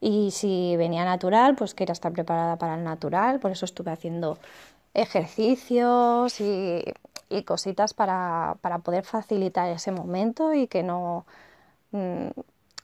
Y 0.00 0.32
si 0.32 0.76
venía 0.76 1.04
natural, 1.04 1.54
pues 1.54 1.74
quería 1.74 1.92
estar 1.92 2.12
preparada 2.12 2.56
para 2.56 2.74
el 2.74 2.82
natural, 2.82 3.38
por 3.38 3.52
eso 3.52 3.64
estuve 3.64 3.92
haciendo 3.92 4.38
ejercicios 4.94 6.40
y, 6.40 6.82
cositas 7.46 7.94
para, 7.94 8.56
poder 8.82 9.04
facilitar 9.04 9.70
ese 9.70 9.92
momento 9.92 10.52
y 10.52 10.66
que 10.66 10.82
no, 10.82 11.26
mm, 11.92 12.28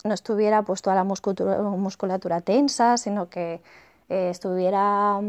no 0.04 0.14
estuviera 0.14 0.62
pues 0.62 0.82
toda 0.82 0.96
la 0.96 1.04
musculatura, 1.04 1.62
musculatura 1.62 2.40
tensa, 2.42 2.96
sino 2.96 3.28
que 3.28 3.60
eh, 4.08 4.30
estuviera 4.30 5.20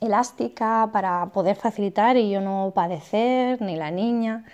elástica 0.00 0.90
para 0.92 1.26
poder 1.26 1.56
facilitar 1.56 2.16
y 2.16 2.30
yo 2.30 2.40
no 2.40 2.72
padecer, 2.74 3.60
ni 3.60 3.76
la 3.76 3.90
niña. 3.90 4.44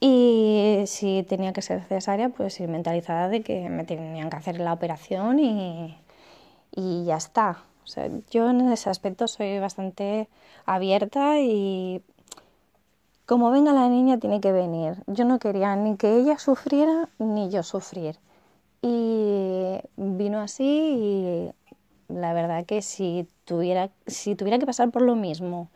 Y 0.00 0.84
si 0.86 1.24
tenía 1.28 1.52
que 1.52 1.62
ser 1.62 1.82
cesárea, 1.82 2.28
pues 2.30 2.58
ir 2.60 2.68
mentalizada 2.68 3.28
de 3.28 3.42
que 3.42 3.68
me 3.68 3.84
tenían 3.84 4.30
que 4.30 4.36
hacer 4.36 4.58
la 4.58 4.72
operación 4.72 5.38
y, 5.38 5.96
y 6.74 7.04
ya 7.04 7.16
está. 7.16 7.64
O 7.84 7.86
sea, 7.86 8.08
yo 8.30 8.50
en 8.50 8.60
ese 8.72 8.90
aspecto 8.90 9.28
soy 9.28 9.58
bastante 9.58 10.28
abierta 10.66 11.40
y 11.40 12.02
como 13.26 13.50
venga 13.50 13.72
la 13.72 13.88
niña 13.88 14.18
tiene 14.18 14.40
que 14.40 14.52
venir. 14.52 15.02
Yo 15.06 15.24
no 15.24 15.38
quería 15.38 15.74
ni 15.76 15.96
que 15.96 16.16
ella 16.16 16.38
sufriera 16.38 17.08
ni 17.18 17.50
yo 17.50 17.62
sufrir. 17.62 18.18
Y 18.82 19.78
vino 19.96 20.40
así 20.40 20.64
y 20.64 21.52
la 22.14 22.32
verdad 22.32 22.64
que 22.66 22.82
si 22.82 23.26
tuviera, 23.44 23.90
si 24.06 24.34
tuviera 24.34 24.58
que 24.58 24.66
pasar 24.66 24.90
por 24.90 25.02
lo 25.02 25.16
mismo 25.16 25.68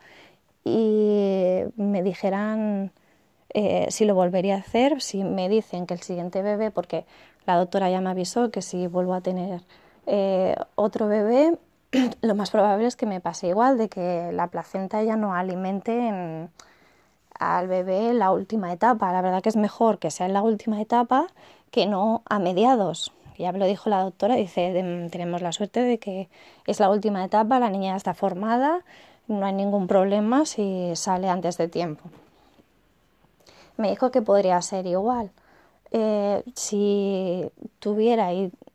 y 0.63 1.63
me 1.75 2.03
dijeran 2.03 2.91
eh, 3.53 3.87
si 3.89 4.05
lo 4.05 4.15
volvería 4.15 4.55
a 4.55 4.59
hacer, 4.59 5.01
si 5.01 5.23
me 5.23 5.49
dicen 5.49 5.87
que 5.87 5.93
el 5.93 6.01
siguiente 6.01 6.41
bebé, 6.41 6.71
porque 6.71 7.05
la 7.45 7.55
doctora 7.55 7.89
ya 7.89 8.01
me 8.01 8.09
avisó 8.09 8.51
que 8.51 8.61
si 8.61 8.87
vuelvo 8.87 9.13
a 9.13 9.21
tener 9.21 9.61
eh, 10.05 10.55
otro 10.75 11.07
bebé, 11.07 11.57
lo 12.21 12.35
más 12.35 12.51
probable 12.51 12.85
es 12.87 12.95
que 12.95 13.05
me 13.05 13.21
pase 13.21 13.47
igual, 13.47 13.77
de 13.77 13.89
que 13.89 14.31
la 14.33 14.47
placenta 14.47 15.01
ya 15.03 15.15
no 15.15 15.33
alimente 15.33 16.49
al 17.39 17.67
bebé 17.67 18.09
en 18.09 18.19
la 18.19 18.31
última 18.31 18.73
etapa. 18.73 19.11
La 19.11 19.21
verdad 19.21 19.41
que 19.41 19.49
es 19.49 19.55
mejor 19.55 19.99
que 19.99 20.11
sea 20.11 20.25
en 20.25 20.33
la 20.33 20.41
última 20.41 20.81
etapa 20.81 21.27
que 21.71 21.85
no 21.85 22.23
a 22.29 22.39
mediados. 22.39 23.13
Ya 23.37 23.51
lo 23.51 23.65
dijo 23.65 23.89
la 23.89 24.01
doctora, 24.01 24.35
dice, 24.35 24.71
tenemos 25.11 25.41
la 25.41 25.51
suerte 25.51 25.81
de 25.81 25.99
que 25.99 26.29
es 26.65 26.79
la 26.79 26.89
última 26.89 27.23
etapa, 27.23 27.59
la 27.59 27.69
niña 27.69 27.95
está 27.95 28.13
formada, 28.13 28.81
no 29.27 29.45
hay 29.45 29.53
ningún 29.53 29.87
problema 29.87 30.45
si 30.45 30.91
sale 30.95 31.29
antes 31.29 31.57
de 31.57 31.67
tiempo. 31.67 32.03
Me 33.77 33.89
dijo 33.89 34.09
que 34.09 34.21
podría 34.21 34.61
ser 34.61 34.87
igual. 34.87 35.31
Eh, 35.91 36.43
si 36.55 37.49
tuviera 37.79 38.29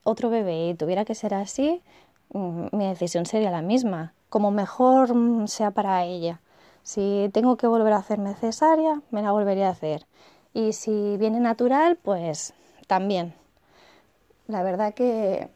otro 0.04 0.30
bebé 0.30 0.68
y 0.68 0.74
tuviera 0.74 1.04
que 1.04 1.14
ser 1.14 1.34
así, 1.34 1.82
mm, 2.32 2.66
mi 2.72 2.86
decisión 2.86 3.26
sería 3.26 3.50
la 3.50 3.62
misma, 3.62 4.14
como 4.28 4.50
mejor 4.50 5.14
mm, 5.14 5.48
sea 5.48 5.72
para 5.72 6.04
ella. 6.04 6.40
Si 6.82 7.30
tengo 7.32 7.56
que 7.56 7.66
volver 7.66 7.92
a 7.92 7.98
hacerme 7.98 8.34
cesárea, 8.34 9.02
me 9.10 9.22
la 9.22 9.32
volvería 9.32 9.68
a 9.68 9.72
hacer. 9.72 10.06
Y 10.54 10.72
si 10.72 11.16
viene 11.18 11.40
natural, 11.40 11.96
pues 12.02 12.54
también. 12.86 13.41
La 14.48 14.62
verdad 14.62 14.94
que 14.94 15.48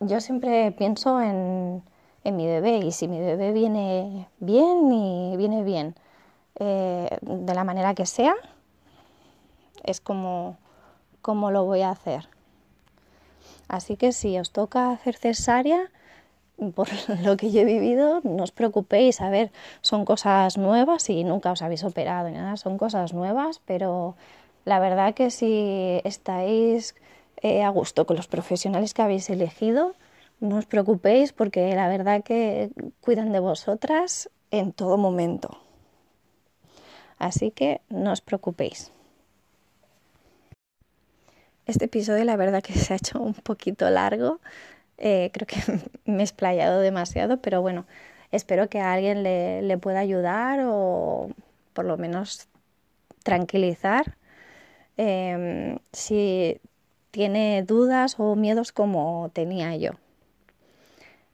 yo 0.00 0.20
siempre 0.20 0.72
pienso 0.72 1.20
en, 1.20 1.82
mi 2.24 2.46
bebé 2.46 2.78
y 2.78 2.92
si 2.92 3.06
mi 3.06 3.20
bebé 3.20 3.52
viene 3.52 4.28
bien 4.40 4.92
y 4.92 5.36
viene 5.36 5.62
bien 5.62 5.94
eh, 6.56 7.18
de 7.20 7.54
la 7.54 7.64
manera 7.64 7.94
que 7.94 8.06
sea, 8.06 8.34
es 9.82 10.00
como, 10.00 10.56
como 11.20 11.50
lo 11.50 11.64
voy 11.64 11.82
a 11.82 11.90
hacer. 11.90 12.28
Así 13.68 13.96
que 13.96 14.12
si 14.12 14.38
os 14.38 14.50
toca 14.50 14.90
hacer 14.90 15.16
cesárea, 15.16 15.90
por 16.74 16.88
lo 17.24 17.36
que 17.36 17.50
yo 17.50 17.60
he 17.60 17.64
vivido, 17.64 18.20
no 18.24 18.42
os 18.44 18.52
preocupéis, 18.52 19.20
a 19.20 19.30
ver, 19.30 19.50
son 19.80 20.04
cosas 20.04 20.56
nuevas 20.56 21.08
y 21.10 21.24
nunca 21.24 21.52
os 21.52 21.62
habéis 21.62 21.84
operado 21.84 22.28
ni 22.28 22.36
nada, 22.36 22.56
son 22.56 22.78
cosas 22.78 23.12
nuevas, 23.12 23.60
pero 23.64 24.16
la 24.64 24.78
verdad 24.78 25.14
que 25.14 25.30
si 25.30 26.00
estáis 26.04 26.94
eh, 27.44 27.62
a 27.62 27.68
gusto 27.68 28.06
con 28.06 28.16
los 28.16 28.26
profesionales 28.26 28.94
que 28.94 29.02
habéis 29.02 29.28
elegido, 29.28 29.94
no 30.40 30.56
os 30.56 30.64
preocupéis 30.64 31.34
porque 31.34 31.74
la 31.74 31.88
verdad 31.88 32.24
que 32.24 32.70
cuidan 33.02 33.32
de 33.32 33.38
vosotras 33.38 34.30
en 34.50 34.72
todo 34.72 34.96
momento. 34.96 35.60
Así 37.18 37.50
que 37.50 37.82
no 37.90 38.12
os 38.12 38.22
preocupéis. 38.22 38.92
Este 41.66 41.84
episodio 41.84 42.24
la 42.24 42.36
verdad 42.36 42.62
que 42.62 42.72
se 42.82 42.94
ha 42.94 42.96
hecho 42.96 43.20
un 43.20 43.34
poquito 43.34 43.90
largo. 43.90 44.40
Eh, 44.96 45.30
creo 45.34 45.46
que 45.46 45.60
me 46.10 46.20
he 46.20 46.24
explayado 46.24 46.80
demasiado, 46.80 47.42
pero 47.42 47.60
bueno, 47.60 47.84
espero 48.32 48.70
que 48.70 48.80
a 48.80 48.94
alguien 48.94 49.22
le, 49.22 49.76
pueda 49.76 49.98
ayudar 49.98 50.60
o 50.64 51.28
por 51.74 51.84
lo 51.84 51.98
menos 51.98 52.48
tranquilizar 53.22 54.16
em, 54.96 55.78
si 55.92 56.58
tiene 57.14 57.62
dudas 57.62 58.16
o 58.18 58.34
miedos 58.34 58.72
como 58.72 59.30
tenía 59.32 59.76
yo. 59.76 59.92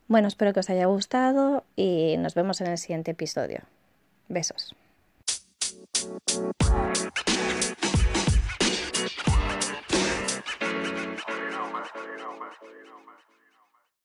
Bueno, 0.08 0.28
espero 0.28 0.52
que 0.52 0.60
os 0.60 0.68
haya 0.68 0.84
gustado 0.84 1.64
y 1.74 2.16
nos 2.18 2.34
vemos 2.34 2.60
en 2.60 2.66
el 2.66 2.76
siguiente 2.76 3.12
episodio. 3.12 3.60
Besos. 4.28 4.74